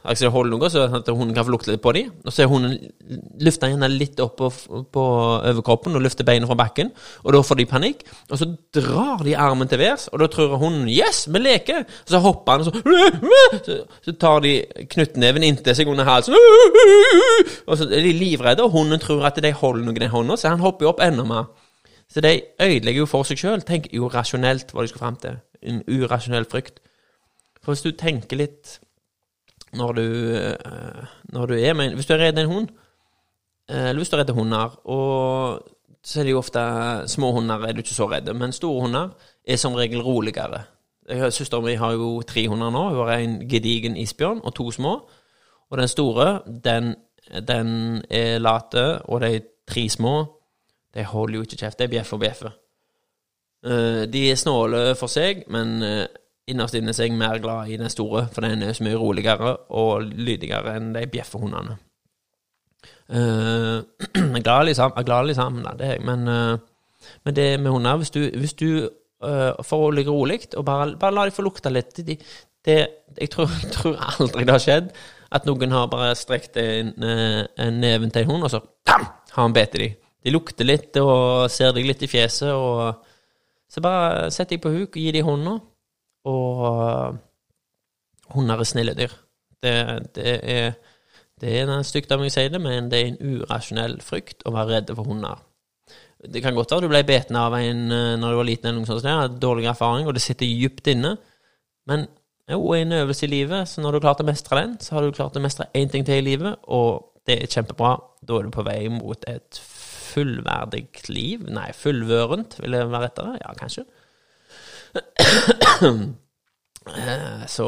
[0.05, 2.11] Altså holde noe, så at hunden kan få lukte litt på dem.
[2.27, 2.75] Og så er hunden
[3.41, 4.51] løfter gjerne litt opp på,
[4.93, 5.05] på
[5.51, 6.93] overkroppen og løfter beina fra bakken.
[7.25, 8.05] Og da får de panikk.
[8.29, 11.89] Og så drar de armen til værs, og da tror hunden 'yes, vi leker'.
[12.05, 12.73] Og så hopper han, og så
[13.65, 16.35] Så, så tar de knyttneven inntil seg under halsen.
[17.67, 20.49] Og så er de livredde, og hunden tror at de holder noe i hånda, så
[20.49, 21.45] han hopper opp enda mer.
[22.13, 23.63] Så de ødelegger jo for seg sjøl.
[23.63, 25.39] Tenk jo rasjonelt hva de skal fram til.
[25.63, 26.81] En urasjonell frykt.
[27.64, 28.79] For hvis du tenker litt
[29.74, 32.68] når du, eh, når du er med Hvis du er redd en hund,
[33.68, 35.64] eh, eller hvis du er redd hunder, og
[36.05, 36.62] så er det jo ofte
[37.09, 39.14] små hunder er du ikke så redd, men store hunder
[39.48, 40.66] er som regel roligere.
[41.09, 42.83] Søsteren min har jo tre hunder nå.
[42.92, 44.92] Hun har en gedigen isbjørn og to små.
[45.70, 46.94] Og den store, den,
[47.48, 50.14] den er late, og de tre små,
[50.94, 51.79] de holder jo ikke kjeft.
[51.79, 52.55] De bjeffer og bjeffer.
[53.64, 55.83] Eh, De er snåle for seg, men
[56.51, 59.57] innerst inne seg er mer glad i den store, for den er så mye roligere
[59.73, 61.79] og lydigere enn de bjeffehundene.
[63.09, 63.81] Uh,
[64.77, 67.71] sam- jeg er glad i sammen, da, det er jeg, men, uh, men det med
[67.71, 68.89] hunder Hvis du, hvis du
[69.25, 72.17] uh, får ligge rolig, og bare, bare la dem få lukte litt de,
[72.65, 72.79] det,
[73.21, 74.95] Jeg tror, tror aldri det har skjedd
[75.35, 79.07] at noen har bare strekt en, eh, en neven til en hund, og så tam,
[79.33, 79.97] har han bitt dem.
[80.25, 83.03] De lukter litt og ser deg litt i fjeset, og
[83.69, 85.57] så bare sett deg på huk og gi dem hånda.
[86.31, 87.17] Og uh,
[88.35, 89.15] hunder er snille dyr.
[89.65, 89.75] Det,
[90.17, 90.75] det er
[91.43, 94.45] det er en stygt av meg å si det, men det er en urasjonell frykt
[94.47, 95.41] å være redd for hunder.
[96.25, 98.81] Det kan godt være du ble beten av en uh, når du var liten, eller
[98.81, 101.17] noe sånt, er dårlig erfaring, og det sitter dypt inne.
[101.91, 102.07] Men
[102.51, 105.05] jo, en øvelse i livet, så når du har klart å mestre den, så har
[105.05, 107.97] du klart å mestre én ting til i livet, og det er kjempebra.
[108.25, 109.61] Da er du på vei mot et
[110.15, 111.45] fullverdig liv.
[111.53, 113.37] Nei, fullvørent, vil det være rettere?
[113.41, 113.85] Ja, kanskje.
[117.55, 117.67] Så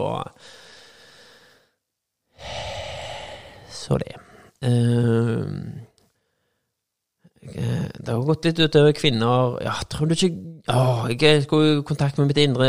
[3.73, 4.15] Så det.
[4.63, 5.47] Eh,
[7.47, 10.33] Det har gått litt utover kvinner Ja, tror du ikke
[10.67, 12.67] Åh, jeg skulle i kontakt med mitt indre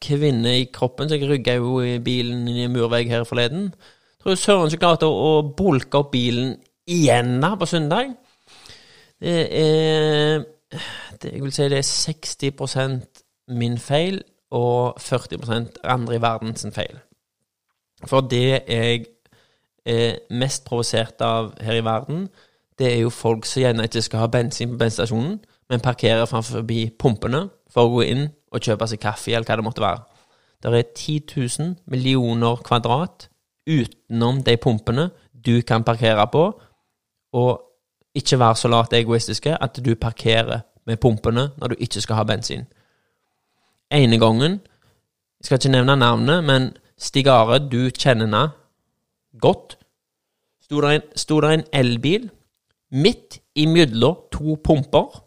[0.00, 3.74] kvinne i kroppen, så jeg rygga jo i bilen i en murvegg her forleden.
[4.22, 6.54] Tror søren ikke klarte å, å bolke opp bilen
[6.88, 8.14] igjen da på søndag.
[9.20, 10.48] Det er
[11.20, 12.56] det, Jeg vil si det er 60
[13.48, 16.98] min feil og 40% andre i verden sin feil.
[18.06, 19.06] For det jeg
[19.86, 22.28] er mest provosert av her i verden,
[22.78, 25.38] det er jo folk som gjerne ikke skal ha bensin på bensinstasjonen,
[25.70, 26.64] men parkerer framfor
[26.98, 30.02] pumpene for å gå inn og kjøpe seg kaffe, eller hva det måtte være.
[30.62, 33.28] Det er 10 000 millioner kvadrat
[33.68, 36.44] utenom de pumpene du kan parkere på,
[37.32, 37.60] og
[38.14, 42.24] ikke være så lat egoistiske at du parkerer med pumpene når du ikke skal ha
[42.24, 42.66] bensin.
[43.92, 44.60] Ene gangen,
[45.40, 48.44] jeg skal ikke nevne navnet, men Stig Are, du kjenner henne
[49.40, 49.76] godt,
[50.64, 52.30] sto der en, en elbil
[52.90, 55.24] midt imellom to pumper,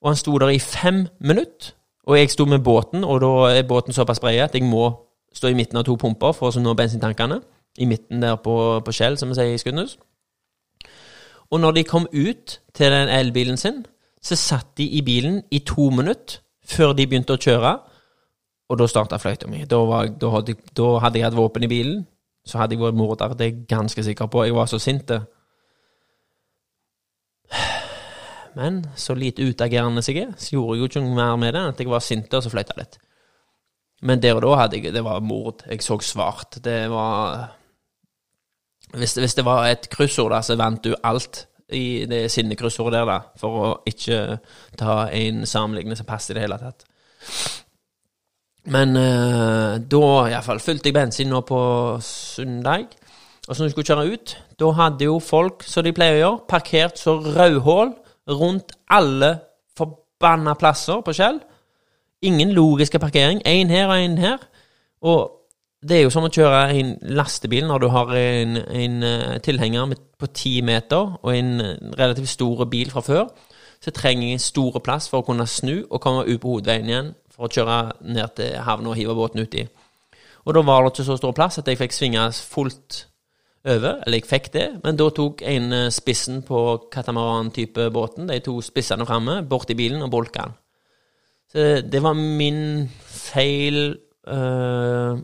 [0.00, 3.68] og han sto der i fem minutter, og jeg sto med båten, og da er
[3.68, 4.92] båten såpass bred at jeg må
[5.32, 7.40] stå i midten av to pumper for å nå bensintankene,
[7.78, 9.96] i midten der på, på Shell, som vi sier i Skudenes.
[11.50, 13.82] Og når de kom ut til den elbilen sin,
[14.22, 17.74] så satt de i bilen i to minutter før de begynte å kjøre,
[18.70, 19.64] og da starta fløyta mi.
[19.68, 22.02] Da, da, hadde da hadde jeg hatt våpen i bilen,
[22.44, 23.34] så hadde jeg vært morder.
[23.36, 24.44] Det er jeg ganske sikker på.
[24.44, 25.12] Jeg var så sint.
[28.54, 31.62] Men så lite utagerende jeg er, så gjorde jeg jo ikke noe mer med det
[31.62, 32.98] enn at jeg var sint, og så fløyta litt.
[34.04, 35.62] Men der og da hadde jeg Det var mord.
[35.68, 36.58] Jeg så svart.
[36.64, 37.54] Det var
[38.94, 41.46] Hvis, hvis det var et kryssord der, så vant du alt.
[41.72, 44.38] I det sinnekryssordet der, da, for å ikke
[44.78, 46.84] ta en sammenligning som passer i det hele tatt.
[48.74, 51.60] Men eh, da iallfall fylte jeg bensin nå på
[52.04, 52.94] søndag.
[53.44, 56.22] Og så når jeg skulle kjøre ut, da hadde jo folk, som de pleier å
[56.22, 57.92] gjøre, parkert så rødhål
[58.40, 59.34] rundt alle
[59.76, 61.42] forbanna plasser på Skjell.
[62.24, 63.42] Ingen logiske parkering.
[63.44, 64.46] Én her og én her.
[65.04, 65.43] Og
[65.84, 69.88] det er jo som å kjøre en lastebil når du har en, en eh, tilhenger
[69.90, 73.26] med, på ti meter og en eh, relativt stor bil fra før.
[73.84, 77.10] Så trenger jeg store plass for å kunne snu og komme ut på hovedveien igjen
[77.34, 79.66] for å kjøre ned til havna og hive båten uti.
[80.44, 83.02] Og da var det ikke så stor plass at jeg fikk svinge fullt
[83.64, 84.00] over.
[84.04, 88.56] Eller jeg fikk det, men da tok en eh, spissen på katamaran-type båten, de to
[88.64, 90.58] spissene framme, borti bilen og bolka den.
[91.54, 93.94] Så det var min feil
[94.26, 95.20] øh,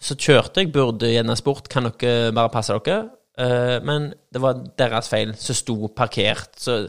[0.00, 3.10] så kjørte jeg, burde gjerne spurt kan dere bare passe dere,
[3.40, 6.54] uh, men det var deres feil som sto parkert.
[6.60, 6.82] Så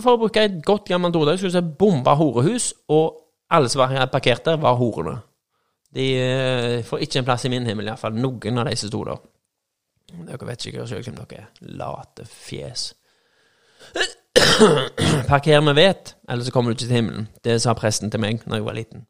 [0.00, 3.20] for å bruke et godt gammelt ordtak, skulle jeg si bomba horehus, og
[3.54, 5.18] alle som var parkert der, var horene.
[5.94, 8.16] De uh, får ikke en plass i min himmel, iallfall.
[8.18, 9.24] Noen av de som sto der.
[10.28, 11.48] Dere vet ikke sjøl hvem dere er.
[11.80, 12.90] Late fjes.
[15.30, 17.28] Parker med vet, eller så kommer du ikke til himmelen.
[17.44, 19.06] Det sa presten til meg da jeg var liten.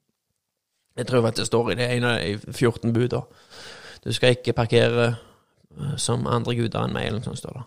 [0.96, 3.24] Jeg tror at det står i det ene av de 14 buda.
[4.04, 7.64] Du skal ikke parkere eh, som andre guder enn meg, eller noe sånt står det.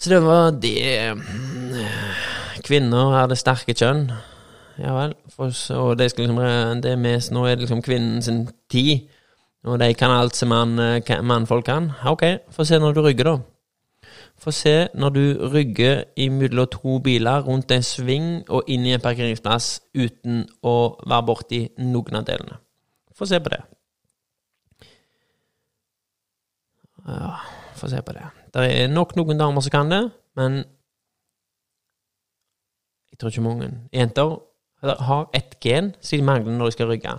[0.00, 1.12] Så det var det
[2.64, 4.06] Kvinner er det sterke kjønn.
[4.80, 5.14] Ja vel.
[5.36, 9.08] Og det, skal liksom, det mest, nå er det liksom kvinnen sin tid.
[9.68, 11.90] Og de kan alt som man, eh, mannfolk kan.
[12.08, 13.38] Ok, få se når du rygger, da.
[14.40, 19.02] Få se når du rygger imellom to biler rundt en sving og inn i en
[19.04, 22.56] parkeringsplass uten å være borti noen av delene.
[23.16, 23.60] Få se på det.
[27.04, 27.34] Ja,
[27.76, 28.24] få se på det.
[28.54, 30.02] Det er nok noen damer som kan det,
[30.36, 30.62] men
[33.10, 33.70] jeg tror ikke mange.
[33.92, 34.38] Jenter
[34.80, 37.18] har ett gen som de mangler når de skal rygge.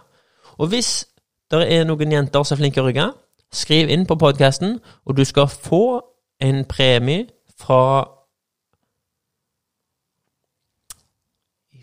[0.57, 1.05] Og hvis
[1.51, 3.11] det er noen jenter som er flinke å rygge,
[3.53, 6.01] skriv inn på podkasten, og du skal få
[6.41, 7.27] en premie
[7.59, 8.07] fra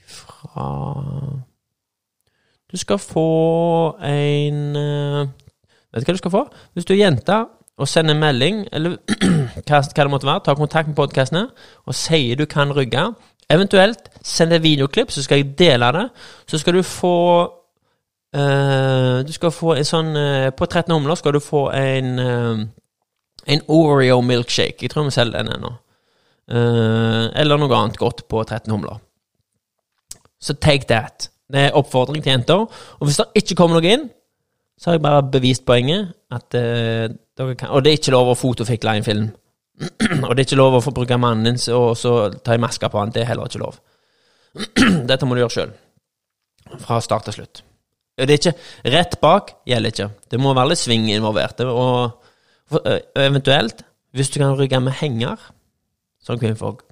[0.06, 0.68] Fra
[2.70, 3.28] Du skal få
[4.04, 5.28] en uh,
[5.92, 6.42] Vet du hva du skal få?
[6.74, 7.44] Hvis du er jente
[7.78, 8.96] og sender en melding, eller
[9.68, 11.46] hva, det måtte være, ta kontakt med podkastene
[11.86, 13.04] og sier du kan rygge,
[13.50, 16.08] eventuelt send et videoklipp, så skal jeg dele det,
[16.46, 17.14] så skal du få
[18.36, 22.18] uh, Du skal få en sånn uh, På 13 humler skal du få en
[23.48, 24.84] en Oreo milkshake.
[24.84, 25.72] Jeg tror vi selger den ennå.
[26.48, 29.00] Uh, eller noe annet godt på 13 humler.
[30.40, 31.28] Så take that.
[31.48, 32.64] Det er oppfordring til jenter.
[32.98, 34.06] Og hvis det ikke kommer noe inn,
[34.78, 36.14] så har jeg bare bevist poenget.
[36.32, 37.08] At uh,
[37.38, 39.28] dere kan Og det er ikke lov å fotofikle en film.
[40.26, 42.88] og det er ikke lov å få bruke mannen din og så ta en maske
[42.90, 43.12] på han.
[43.14, 43.80] Det er heller ikke lov.
[45.10, 45.74] Dette må du gjøre sjøl.
[46.82, 47.62] Fra start til slutt.
[48.18, 50.08] Det er ikke Rett bak gjelder ikke.
[50.30, 51.60] Det må være litt sving involvert.
[51.62, 52.24] Og
[53.16, 55.40] Eventuelt, hvis du kan rygge med henger
[56.20, 56.82] som kvinnfolk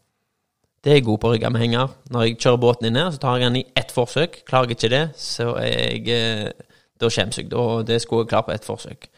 [0.85, 1.89] Det er jeg god på å rygge med henger.
[2.15, 4.37] Når jeg kjører båten inn her, så tar jeg den i ett forsøk.
[4.47, 6.53] Klarer jeg ikke det, så er jeg
[7.01, 7.51] Da skjemmes jeg.
[7.51, 9.09] Da, det skulle jeg klart på ett forsøk.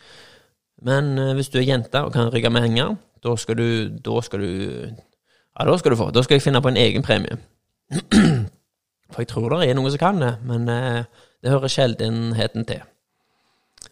[0.82, 3.68] Men hvis du er jente og kan rygge med henger, da skal du
[4.00, 4.48] Da skal du
[4.88, 6.10] Ja, da skal du få.
[6.10, 7.36] Da skal jeg finne på en egen premie.
[9.12, 12.82] For jeg tror det er noen som kan det, men det hører sjeldenheten til.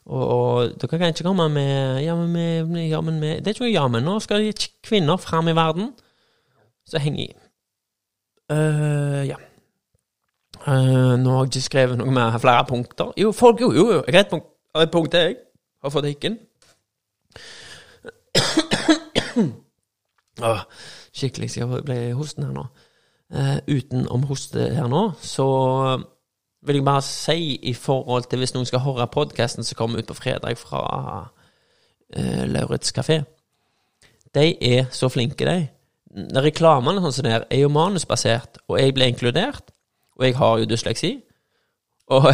[0.06, 3.56] Og, og dere kan ikke komme med ja, men, med, ja, men med, Det er
[3.56, 4.46] ikke noe ja, men nå skal
[4.86, 5.90] kvinner fram i verden.
[6.86, 7.34] Så henger jeg
[8.52, 9.40] uh, Ja.
[10.66, 13.12] Uh, nå har jeg ikke skrevet noe med flere punkter.
[13.18, 14.02] Jo, folk, jo, jo, jo.
[14.06, 14.48] Jeg har et punkt,
[14.82, 15.36] et punkt jeg.
[15.82, 16.38] Har fått hikken.
[20.42, 20.64] oh,
[21.16, 22.66] skikkelig, så jeg ble hosten her nå.
[23.30, 25.46] Uh, utenom hoste her nå, så
[26.66, 30.08] vil jeg bare si i forhold til hvis noen skal høre podkasten som kommer ut
[30.08, 30.82] på fredag fra
[31.22, 33.22] uh, Lauritz kafé.
[34.34, 35.68] De er så flinke, de.
[36.42, 39.72] Reklamene sånn som det er jo manusbasert, og jeg ble inkludert.
[40.16, 41.12] Og jeg har jo dysleksi.
[42.16, 42.30] Og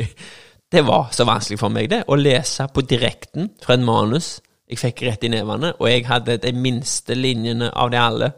[0.72, 4.38] det var så vanskelig for meg, det, å lese på direkten fra en manus
[4.72, 8.30] jeg fikk rett i nevene, og jeg hadde de minste linjene av de alle.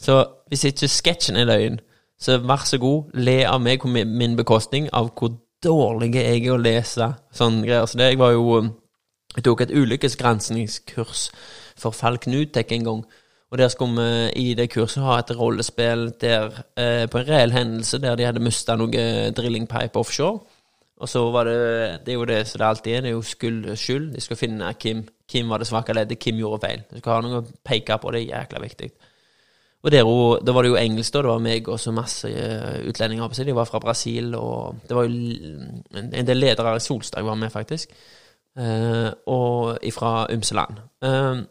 [0.00, 0.16] Så
[0.50, 1.78] hvis ikke sketsjen er løgn,
[2.20, 5.34] så vær så god, le av meg på min bekostning av hvor
[5.64, 7.86] dårlig jeg er å lese sånne greier.
[7.88, 8.62] Så det, jeg var jo
[9.34, 11.22] Jeg tok et ulykkesgranskingskurs
[11.74, 13.00] for Falk Nutek en gang.
[13.50, 14.04] Og der skulle
[14.34, 18.28] vi i det kurset ha et rollespill der, eh, på en reell hendelse der de
[18.28, 20.38] hadde mista noe drillingpipe offshore.
[21.02, 23.00] Og så var det Det er jo det som det alltid er.
[23.00, 23.76] Det er jo skyld.
[23.76, 24.14] skyld.
[24.14, 25.08] De skal finne Kim.
[25.28, 26.18] Kim var det svake leddet.
[26.18, 26.82] Kim gjorde feil.
[26.90, 28.10] Du skal ha noe å peke på.
[28.12, 28.90] Det er jækla viktig.
[29.84, 30.08] Og der,
[30.40, 31.20] da var det jo engelsk, da.
[31.20, 33.50] Det var meg og så masse eh, utlendinger på seg.
[33.50, 35.58] De var fra Brasil, og det var jo
[35.92, 37.92] en del ledere i Solstad var med, faktisk.
[38.56, 40.80] Eh, og ifra ymse land.
[41.04, 41.42] Eh,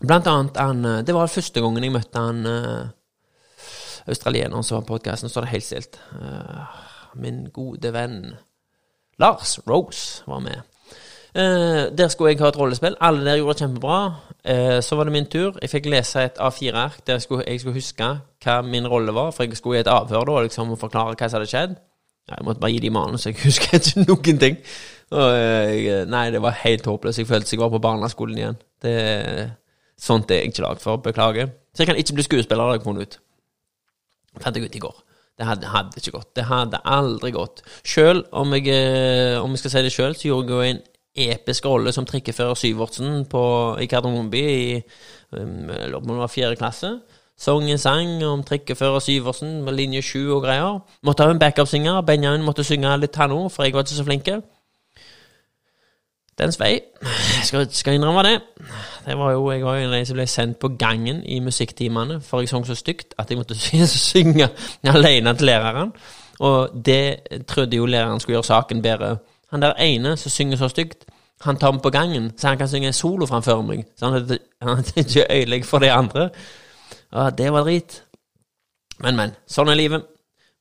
[0.00, 2.88] blant annet han eh, Det var første gangen jeg møtte han eh,
[4.08, 5.28] australieneren som var på podkasten.
[5.28, 6.00] Så var det helt stilt.
[6.22, 6.82] Eh,
[7.20, 8.32] min gode venn
[9.20, 10.64] Lars Rose var med.
[11.36, 12.96] Uh, der skulle jeg ha et rollespill.
[13.00, 13.98] Alle der gjorde det kjempebra.
[14.44, 15.58] Eh, så var det min tur.
[15.62, 18.06] Jeg fikk lese et A4-ark der jeg skulle, jeg skulle, huske
[18.44, 19.32] hva min rolle var.
[19.36, 21.74] For jeg skulle i et avhør da, liksom forklare hva som hadde skjedd.
[22.28, 24.58] Jeg måtte bare gi dem manus, jeg husker ikke noen ting.
[25.10, 27.22] Og, uh, nei, det var helt håpløst.
[27.22, 28.60] Jeg følte jeg var på barneskolen igjen.
[28.82, 28.94] Det,
[30.00, 31.02] sånt er jeg ikke lagd for.
[31.04, 31.52] Beklager.
[31.74, 33.20] Så jeg kan ikke bli skuespiller, har jeg funnet ut.
[34.38, 34.96] Fant jeg ut i går.
[35.38, 36.30] Det hadde, hadde, ikke gått.
[36.34, 37.62] Det hadde aldri gått.
[37.86, 40.80] Sjøl om jeg, eh, om jeg skal si det sjøl, så gjorde jeg jo en
[41.18, 43.24] episk rolle som trikkefører Syvertsen
[43.82, 44.80] i Kardemommeby i
[45.32, 45.70] um,
[46.18, 46.98] var fjerde klasse.
[47.38, 50.80] Sang en sang om trikkefører Syversen med linje sju og greier.
[51.06, 52.00] Måtte ha en backup-synger.
[52.00, 54.30] Benjamin måtte synge litt han òg, for jeg var ikke så flink.
[56.38, 56.80] Dens vei.
[57.46, 58.34] Skal, skal innrømme det.
[59.06, 61.38] Det var jo, Jeg var jo en av de som ble sendt på gangen i
[61.40, 64.50] musikktimene, for jeg sang så stygt at jeg måtte synge
[64.82, 65.92] alene til læreren.
[66.38, 69.16] Og det trodde jo læreren skulle gjøre saken bedre.
[69.50, 71.06] Han der ene som synger så stygt,
[71.40, 73.86] han tar meg på gangen, så han kan synge solo framfor meg.
[73.96, 74.14] Så han
[74.76, 76.28] hadde ikke øyelegg for de andre.
[77.12, 78.02] Ja, det var drit.
[78.98, 79.34] Men, men.
[79.46, 80.06] Sånn er livet.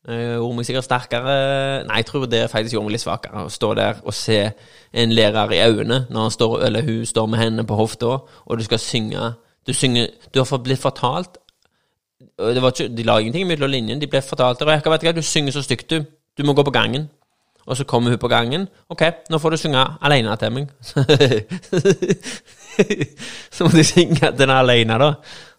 [0.08, 1.32] Uh, gjorde meg sikkert sterkere
[1.84, 3.42] Nei, jeg tror det faktisk gjorde meg litt svakere.
[3.44, 4.38] Å stå der og se
[4.94, 8.14] en lærer i øynene når han står, eller hun står med hendene på hofta,
[8.46, 9.34] og du skal synge
[9.68, 11.42] Du, synger, du har blitt fortalt
[12.38, 14.02] det var ikke, De la ingenting mellom linjene.
[14.02, 16.06] De ble fortalt Reka, vet du hva, du synger så stygt, du.
[16.38, 17.10] Du må gå på gangen.
[17.68, 18.68] Og så kommer hun på gangen.
[18.88, 20.70] OK, nå får du synge aleine til meg.
[23.56, 25.10] så må du synge den alene, da.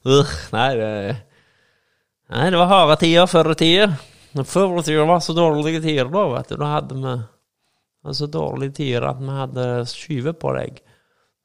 [0.08, 0.92] Uh, nei, det,
[2.32, 3.90] nei, det var harde tider før i tida.
[4.48, 6.56] Før i tida var så dårlige tider, da, vet du.
[6.62, 10.80] Da hadde vi så dårlige tider at vi hadde skyve på deg.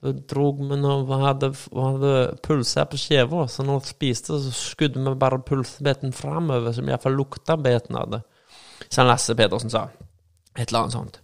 [0.03, 4.55] Da drog vi når vi hadde, hadde pølser på skiva, så når vi spiste, så
[4.55, 8.23] skudde vi bare pølsebeten framover, som iallfall lukta beten av det.
[8.87, 9.89] Som Lasse Pedersen sa.
[10.57, 11.19] Et eller annet sånt.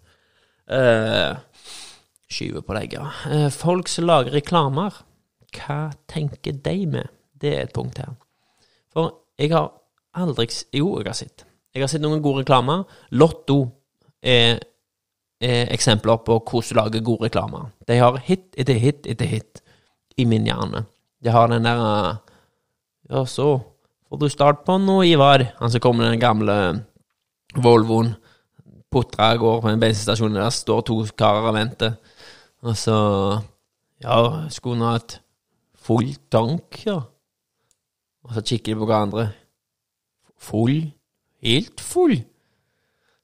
[0.69, 1.37] Uh,
[2.29, 3.09] skyve på deg, ja.
[3.29, 5.01] Uh, folk som lager reklamer,
[5.55, 7.13] hva tenker de med?
[7.39, 8.13] Det er et punkt her.
[8.93, 9.71] For jeg har
[10.17, 11.45] aldri Jo, jeg har sett.
[11.73, 12.83] Jeg har sett noen gode reklamer.
[13.15, 13.61] Lotto
[14.21, 14.59] er,
[15.41, 17.69] er eksempler på hvordan du lager gode reklamer.
[17.87, 19.61] De har hit etter hit etter hit
[20.17, 20.85] i min hjerne.
[21.23, 22.19] De har den der
[23.09, 23.61] Ja, så
[24.09, 25.45] får du start på noe, Ivar.
[25.59, 26.55] Han som kommer med den gamle
[27.55, 28.15] Volvoen.
[28.91, 31.97] Putra går på en bensinstasjon, der står to karer og venter.
[32.61, 32.97] Og så
[33.99, 35.17] Ja, skulle hun hatt
[35.75, 37.01] full tank, ja?
[38.23, 39.25] Og så kikker de på hverandre.
[40.39, 40.93] Full
[41.43, 42.21] helt full.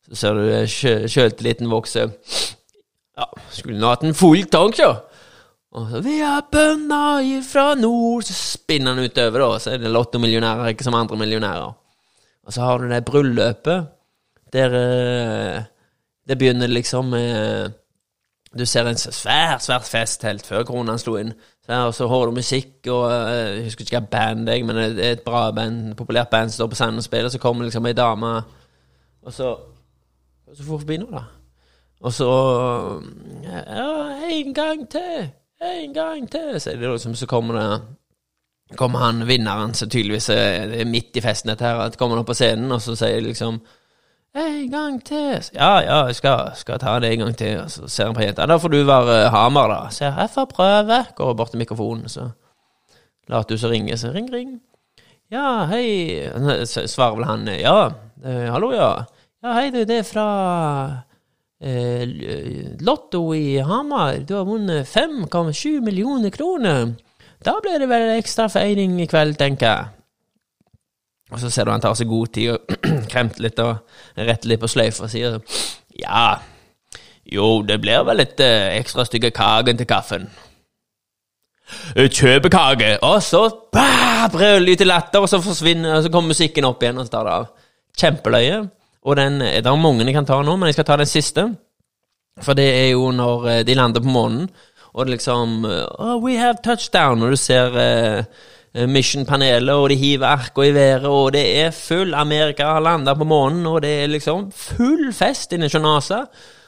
[0.06, 2.10] Så ser du sjøltilliten vokse.
[3.16, 4.98] Ja, skulle nå hatt en full tank, ja.
[5.76, 9.60] Og så 'Vi er bønder ifra nord', så spinner han utover, da.
[9.60, 11.74] Så er det lottomillionærer, ikke som andre millionærer.
[12.46, 13.88] Og så har du det bryllupet,
[14.54, 15.64] der eh,
[16.28, 17.72] Det begynner liksom med
[18.58, 21.34] Du ser en svært, svært fest helt før kronen slo inn.
[21.68, 24.76] og så hører du musikk, og eh, jeg husker ikke hva band det er, men
[24.76, 27.66] det er et bra band, populært band som står på scenen og spiller, så kommer
[27.66, 28.42] liksom ei dame,
[29.22, 29.58] og så
[30.56, 31.24] Så får forbi nå, da.
[32.00, 32.30] Og så
[33.44, 35.30] Ja, en gang til!
[35.62, 36.62] En gang til!
[36.62, 37.82] Så, liksom, så kommer det
[38.78, 42.34] kommer han vinneren, som tydeligvis er midt i festen, dette her, at kommer han på
[42.34, 43.60] scenen, og så sier liksom
[44.36, 45.44] en gang til.
[45.56, 47.60] Ja, ja, jeg skal, skal ta det en gang til.
[47.64, 48.48] Og så ser han på jenta.
[48.50, 49.82] Da får du være Hamar, da.
[49.92, 51.02] Så jeg får prøve.
[51.16, 52.30] Går bort til mikrofonen, så
[53.32, 53.96] later du som ringer.
[53.96, 54.60] Så ring, ring.
[55.32, 56.30] Ja, hei.
[56.66, 57.90] Svarer vel han ja.
[58.52, 58.92] Hallo, ja.
[59.46, 60.28] Ja, hei, du, det er fra
[61.62, 62.06] eh,
[62.82, 64.24] Lotto i Hamar.
[64.26, 66.96] Du har vunnet 5,7 millioner kroner.
[67.46, 69.92] Da blir det vel ekstra feiring i kveld, tenker jeg.
[71.34, 72.76] Og så ser du han tar seg god tid og
[73.12, 73.80] kremter litt og
[74.18, 75.40] retter litt på sløyfa og sier
[75.96, 76.26] ja,
[77.26, 80.28] jo, det blir vel litt eh, ekstra stykke kaken til kaffen.
[81.96, 82.98] Kjøpekake!
[83.02, 83.48] Og så
[84.32, 87.48] brøler til latter, og så forsvinner og så kommer musikken opp igjen, og så av.
[87.98, 88.60] Kjempeløye.
[89.06, 91.48] Og den, det er mange jeg kan ta nå, men jeg skal ta den siste.
[92.44, 94.50] For det er jo når eh, de lander på månen,
[94.94, 98.26] og det liksom oh, We have touchdown, og du ser eh, eh,
[98.76, 103.24] Mission-panelet, og de hiver arka i været, og det er full Amerika har landa på
[103.24, 106.26] månen, og det er liksom full fest inne hos NASA.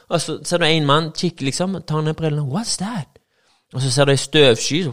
[0.08, 2.48] Og så ser du en mann kikke, liksom, tar ned brillene.
[2.48, 3.18] What's that?
[3.74, 4.86] Og så ser du ei støvsky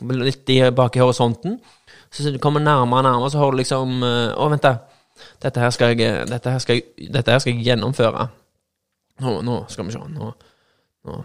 [0.00, 1.60] litt bak i horisonten.
[2.10, 4.76] Så du kommer nærmere og nærmere, så har du liksom eh, Å, vent, da.
[5.42, 8.26] Dette her skal jeg, dette her skal jeg, dette her skal jeg gjennomføre.
[9.20, 10.00] Nå, nå skal vi se.
[10.16, 10.32] Nå,
[11.06, 11.20] nå.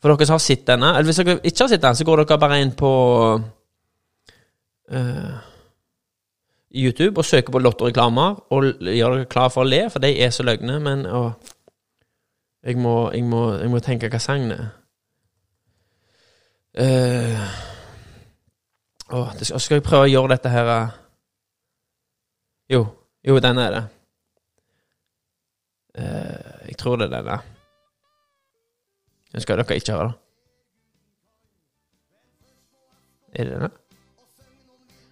[0.00, 2.22] For dere som har sett denne, eller hvis dere ikke har sett den, så går
[2.22, 2.90] dere bare inn på
[4.96, 5.34] uh,
[6.72, 10.32] YouTube og søker på Lotto-reklamer og gjør dere klar for å le, for de er
[10.32, 11.24] så løgne, men å,
[12.64, 14.66] jeg, må, jeg, må, jeg må tenke hva sangen er.
[16.70, 17.46] Uh,
[19.10, 20.98] å, skal, skal jeg prøve å gjøre dette her uh,
[22.70, 22.84] Jo,
[23.26, 23.86] jo, den er det.
[25.98, 27.40] Uh, jeg tror det er denne.
[29.32, 30.12] Den skal dere ikke høre.
[33.34, 33.70] Er det denne?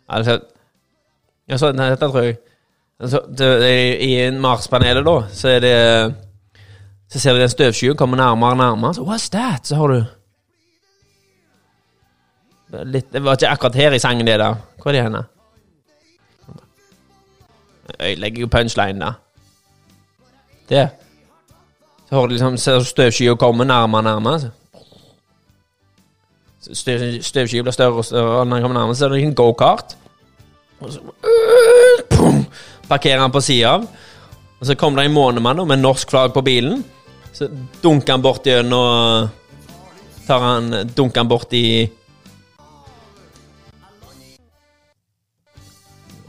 [0.09, 0.41] Altså
[1.49, 2.35] Altså, nei, dette tror jeg
[3.01, 6.15] altså, det, I Mars-panelet, da, så er det
[7.09, 8.95] Så ser du den støvskyen komme nærmere og nærmere.
[8.95, 9.67] Så what's that?
[9.67, 10.05] Så har du
[12.85, 14.51] litt, det var ikke akkurat her i sangen, det, da.
[14.77, 15.23] Hvor er det henne?
[17.99, 19.13] Jeg legger jo punchline, da.
[20.69, 20.89] Det.
[22.09, 24.51] Så har du liksom ser støvskya komme nærmere og nærmere.
[26.73, 29.35] støv- Støvskya blir større og større, og når den kommer nærmere, så er det en
[29.35, 29.97] gokart.
[30.81, 31.01] Og så
[32.11, 32.45] Pum!
[32.89, 33.85] Parkerer han på sida av.
[34.61, 36.85] Og så kommer det en månemann med norsk flagg på bilen.
[37.33, 37.49] Så
[37.83, 39.29] dunker han bort gjennom
[40.27, 41.89] Tar han Dunker han bort i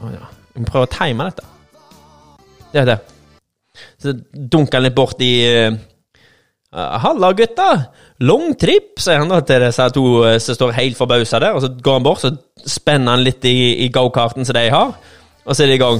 [0.00, 0.28] Å ja.
[0.54, 1.44] Vi må prøve å time dette.
[2.72, 2.98] Det er det.
[4.00, 5.78] Så dunker han litt bort i uh,
[6.72, 7.70] 'Halla, gutta!
[8.20, 11.56] Long trip', sier han da til disse to eh, som står helt forbausa der.
[11.56, 12.30] Og så går han bort, så
[12.66, 14.94] spenner han litt i, i gokarten som de har,
[15.44, 15.98] og så er de i gang.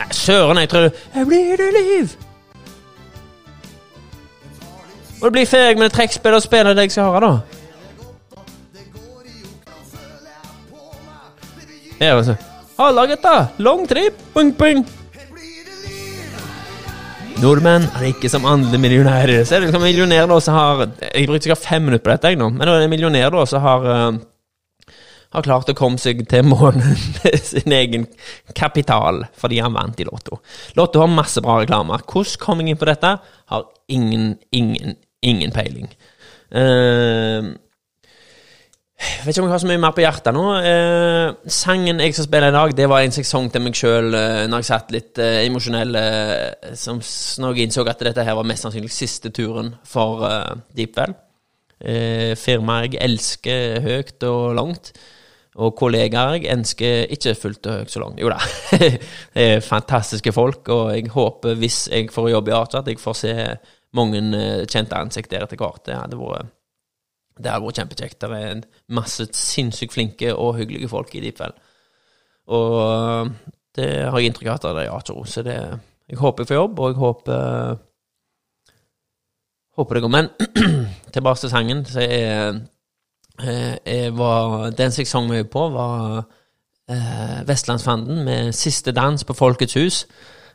[0.00, 2.16] Nei, søren, jeg tror Her blir det liv!
[5.20, 7.38] Og det blir ferdig med trekkspill og spillet det jeg skal høre, da.
[12.00, 12.34] Ja, altså.
[12.80, 13.46] Halla, gutta!
[13.58, 14.16] Long trip!
[14.34, 14.88] Bung, bung!
[17.40, 19.46] Nordmenn er ikke som andre millionærer.
[19.48, 22.32] Så er det liksom millionær da som har Jeg brukte sikkert fem minutter på dette,
[22.34, 22.50] jeg nå.
[22.52, 24.18] Men det er en millionær da som har eh,
[25.30, 28.04] har klart å komme seg til månen med sin egen
[28.56, 30.40] kapital fordi han vant i Lotto.
[30.76, 32.04] Lotto har masse bra reklamer.
[32.04, 33.14] Hvordan kom jeg inn på dette?
[33.54, 35.88] Har ingen, ingen, ingen peiling.
[36.50, 37.54] Uh,
[39.00, 40.44] vet ikke om jeg har så mye mer på hjertet nå.
[40.60, 44.16] Eh, sangen jeg skal spille i dag, det var en som sang til meg sjøl
[44.16, 45.96] eh, når jeg satt litt eh, emosjonell.
[45.96, 50.52] eh, som når jeg innså at dette her var mest sannsynlig siste turen for eh,
[50.76, 51.16] Deepwell.
[51.80, 54.92] Eh, firmaet jeg elsker høyt og langt.
[55.60, 58.20] Og kollegaer jeg ønsker ikke fullt og høyt så langt.
[58.20, 58.38] Jo da.
[58.78, 63.00] det er fantastiske folk, og jeg håper, hvis jeg får jobb i Archer, at jeg
[63.02, 63.34] får se
[63.96, 65.82] mange eh, kjente ansikter etter hvert.
[65.88, 66.56] Det hadde vært
[67.42, 68.20] det har vært kjempekjekt.
[68.20, 68.62] Det er
[68.96, 71.54] masse sinnssykt flinke og hyggelige folk i Deepfell.
[72.50, 73.30] Og øh,
[73.76, 75.56] det har jeg inntrykk av at det er Archer Så det,
[76.08, 77.78] jeg håper jeg får jobb, og jeg håper
[79.76, 80.08] Håper det går.
[80.08, 80.28] Men
[81.14, 81.84] tilbake til sangen.
[81.86, 82.60] Så jeg,
[83.42, 86.24] eh, jeg var, den som jeg sang mye på, var
[86.90, 90.06] eh, Vestlandsfanden med 'Siste dans på Folkets hus'.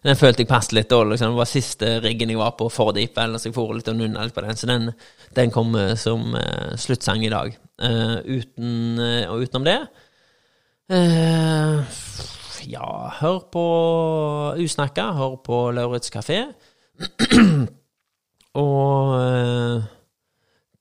[0.06, 1.16] Den følte jeg passet litt dårlig.
[1.16, 1.34] Liksom.
[1.34, 4.26] Det var siste riggen jeg var på for deep, så jeg for litt og nunna
[4.26, 4.58] litt på den.
[4.60, 4.91] Så den,
[5.38, 7.56] den kom som uh, sluttsang i dag.
[7.82, 9.80] Uh, uten, uh, og utenom det
[12.70, 13.66] Ja, hør på
[14.62, 16.43] Usnakka, hør på Lauritz kafé.
[18.66, 19.18] og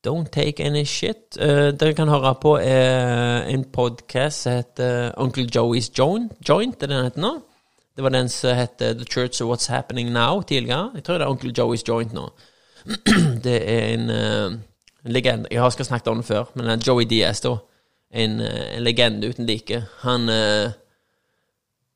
[0.05, 1.39] Don't take any shit.
[1.41, 6.33] Uh, dere kan høre på uh, en podkast som heter Uncle Joey's Joint.
[6.49, 7.33] Joint, er det den heter nå?
[7.97, 10.91] Det var den som het The Church of What's Happening Now tidligere.
[10.95, 12.29] Jeg tror det er Uncle Joey's Joint nå.
[13.45, 14.47] det er en, eh,
[15.05, 17.57] en legende Jeg har skal snakket om det før, men det er Joey Diaz, da.
[18.11, 19.85] En, eh, en legende uten like.
[20.03, 20.73] Han eh,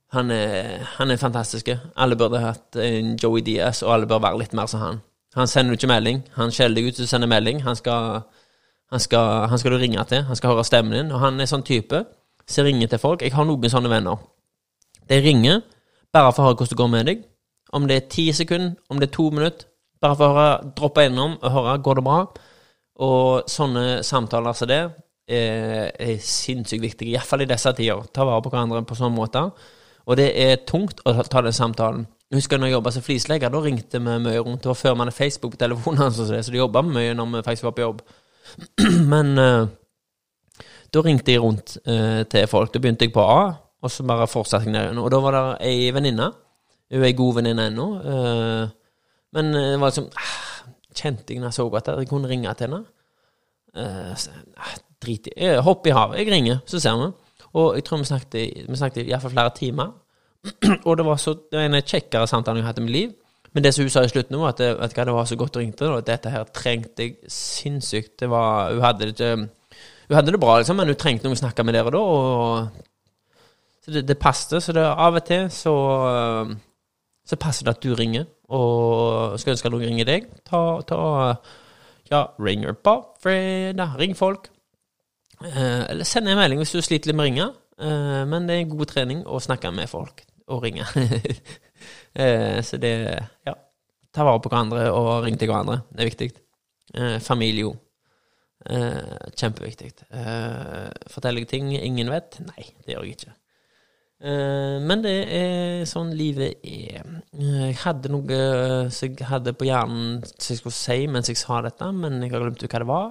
[0.09, 1.69] han er, han er fantastisk.
[1.97, 5.01] Alle burde hatt en Joey Diaz, og alle bør være litt mer som han.
[5.37, 6.23] Han sender du ikke melding.
[6.39, 7.61] Han skjeller deg ut til å sende melding.
[7.67, 8.23] Han skal,
[8.89, 10.25] han, skal, han skal du ringe til.
[10.25, 11.13] Han skal høre stemmen din.
[11.13, 12.01] Og han er sånn type
[12.49, 13.23] som ringer til folk.
[13.23, 14.25] Jeg har noen sånne venner.
[15.13, 15.61] De ringer
[16.15, 17.27] bare for å høre hvordan det går med deg.
[17.77, 19.69] Om det er ti sekunder, om det er to minutter.
[20.01, 22.21] Bare for å høre, droppe innom og høre går det bra.
[23.05, 28.07] Og sånne samtaler som det er, er sinnssykt viktige, iallfall i disse tider.
[28.15, 29.43] Ta vare på hverandre på sånn måte.
[30.09, 32.07] Og det er tungt å ta den samtalen.
[32.29, 34.63] Jeg husker når jeg jobba som flislegger, da ringte vi mye rundt.
[34.65, 37.31] Det var før vi hadde Facebook på telefonen, så de så det jobba mye når
[37.35, 38.03] vi faktisk var på jobb.
[39.13, 39.69] Men uh,
[40.93, 42.73] da ringte jeg rundt uh, til folk.
[42.73, 43.41] Da begynte jeg på A,
[43.83, 46.33] og så bare fortsatte jeg igjen, Og da var det ei venninne.
[46.91, 47.87] Hun er ei god venninne ennå.
[48.01, 48.69] Eh,
[49.37, 50.37] men det var liksom ah,
[50.99, 52.83] Kjente jeg når jeg så at jeg kunne ringe til henne.
[53.77, 56.19] Eh, så, ah, drit i eh, Hopp i havet.
[56.19, 57.13] Jeg ringer, så ser vi.
[57.55, 59.95] Og jeg tror vi snakket, vi snakket i iallfall flere timer.
[60.87, 63.15] og det var så, det var en kjekkere samtale jeg har hatt i mitt liv.
[63.55, 65.57] Men det som hun sa i slutten, var at det, vet det var så godt
[65.57, 65.95] å ringe til.
[66.05, 68.19] Dette her trengte jeg sinnssykt.
[68.21, 69.31] Det var, hun hadde det
[70.09, 72.01] Hun hadde det bra, liksom, men hun trengte noen å snakke med dere da.
[72.01, 72.85] Og,
[73.89, 74.61] så det, det passet.
[74.63, 75.75] Så det, av og til så
[77.29, 78.25] så passer det at du ringer,
[78.57, 80.29] og skal ønske at noen ringer deg.
[80.49, 81.01] Ta, ta
[82.09, 83.99] ja, ringer på fredag.
[84.01, 84.49] Ring folk.
[85.45, 87.49] Eh, eller send en melding hvis du sliter litt med å ringe.
[87.85, 90.89] Eh, men det er god trening å snakke med folk og ringe.
[92.23, 92.95] eh, så det
[93.47, 93.59] Ja.
[94.09, 95.83] Ta vare på hverandre og ring til hverandre.
[95.93, 96.31] Det er viktig.
[96.97, 97.77] Eh, familie òg.
[98.73, 99.93] Eh, kjempeviktig.
[100.09, 102.41] Eh, forteller jeg ting ingen vet?
[102.49, 103.35] Nei, det gjør jeg ikke.
[104.21, 107.05] Eh, men det er sånn livet er.
[107.39, 108.39] Eh, Jeg hadde noe
[108.91, 112.33] som jeg hadde på hjernen som jeg skulle si mens jeg sa dette, men jeg
[112.35, 113.09] har glemt hva det var.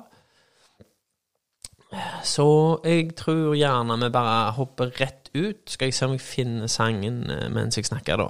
[2.28, 2.46] Så
[2.84, 5.62] jeg tror gjerne vi bare hopper rett ut.
[5.72, 8.28] Skal jeg se om jeg finner sangen eh, mens jeg snakker, da.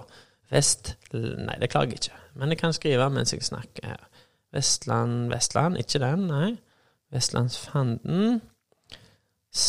[0.53, 0.93] Vest...
[1.13, 2.19] Nei, det klager jeg ikke.
[2.37, 4.05] Men jeg kan skrive mens jeg snakker.
[4.53, 5.79] Vestland, Vestland.
[5.81, 6.51] Ikke den, nei.
[7.11, 8.37] Vestlandsfanden.
[9.51, 9.65] S...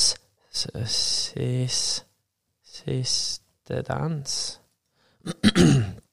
[0.53, 1.81] s- Sis...
[2.89, 4.61] Siste dans.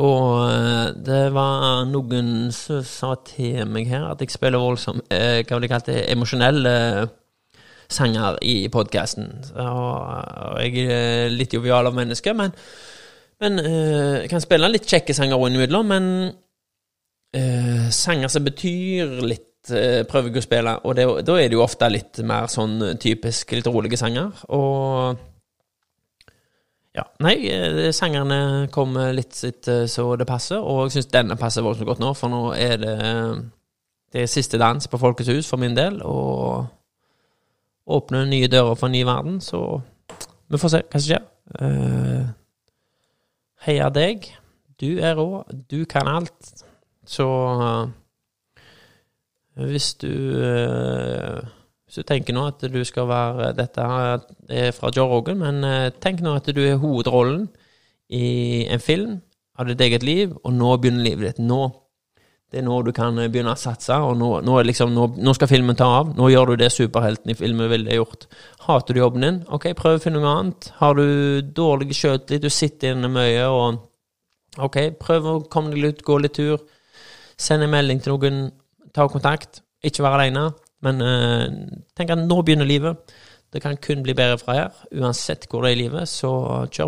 [0.00, 5.42] Og eh, det var noen som sa til meg her at jeg spiller voldsomt eh,
[5.42, 6.04] Hva var det de kalte det?
[6.14, 6.74] Emosjonelle
[7.90, 9.26] sanger i podkasten.
[9.58, 12.54] Og jeg er litt jovial av menneske, men,
[13.42, 15.90] men eh, jeg kan spille litt kjekke sanger innimellom.
[15.90, 16.04] Men
[17.34, 21.58] eh, sanger som betyr litt eh, prøver jeg å spille, og det, da er det
[21.58, 24.46] jo ofte litt mer sånn typisk litt rolige sanger.
[24.54, 25.18] Og
[27.00, 31.38] ja, nei, eh, sangerne kommer litt sitt eh, så det passer, og jeg syns denne
[31.40, 32.98] passer voldsomt godt nå, for nå er det
[34.10, 36.66] Det er siste dans på Folkets hus for min del, og
[37.86, 39.80] åpner nye dører for en ny verden, så
[40.50, 41.26] vi får se hva som skjer.
[41.62, 42.26] Uh,
[43.66, 44.26] heia deg.
[44.82, 45.44] Du er rå.
[45.70, 46.64] Du kan alt.
[47.06, 47.86] Så uh,
[49.54, 51.38] hvis du eh,
[51.90, 55.88] Hvis du tenker nå at du skal være Dette er fra Joe Rogan, men eh,
[55.98, 57.48] tenk nå at du er hovedrollen
[58.14, 59.16] i en film
[59.58, 61.40] av ditt eget liv, og nå begynner livet ditt.
[61.42, 61.64] Nå.
[62.46, 65.50] Det er nå du kan begynne å satse, og nå, nå, liksom, nå, nå skal
[65.50, 66.14] filmen ta av.
[66.14, 68.30] Nå gjør du det superhelten i filmen ville gjort.
[68.68, 69.42] Hater du jobben din?
[69.50, 70.70] Ok, prøv å finne noe annet.
[70.78, 73.86] Har du dårlig sjøltillit, du sitter inne mye, og
[74.62, 76.62] Ok, prøv å komme deg ut, gå litt tur.
[77.38, 78.40] Send en melding til noen,
[78.94, 79.64] ta kontakt.
[79.86, 80.48] Ikke være alene,
[80.86, 81.46] men eh,
[81.96, 83.14] tenk at nå begynner livet.
[83.50, 84.82] Det kan kun bli bedre fra her.
[84.94, 86.30] Uansett hvor det er i livet, så
[86.70, 86.78] kjør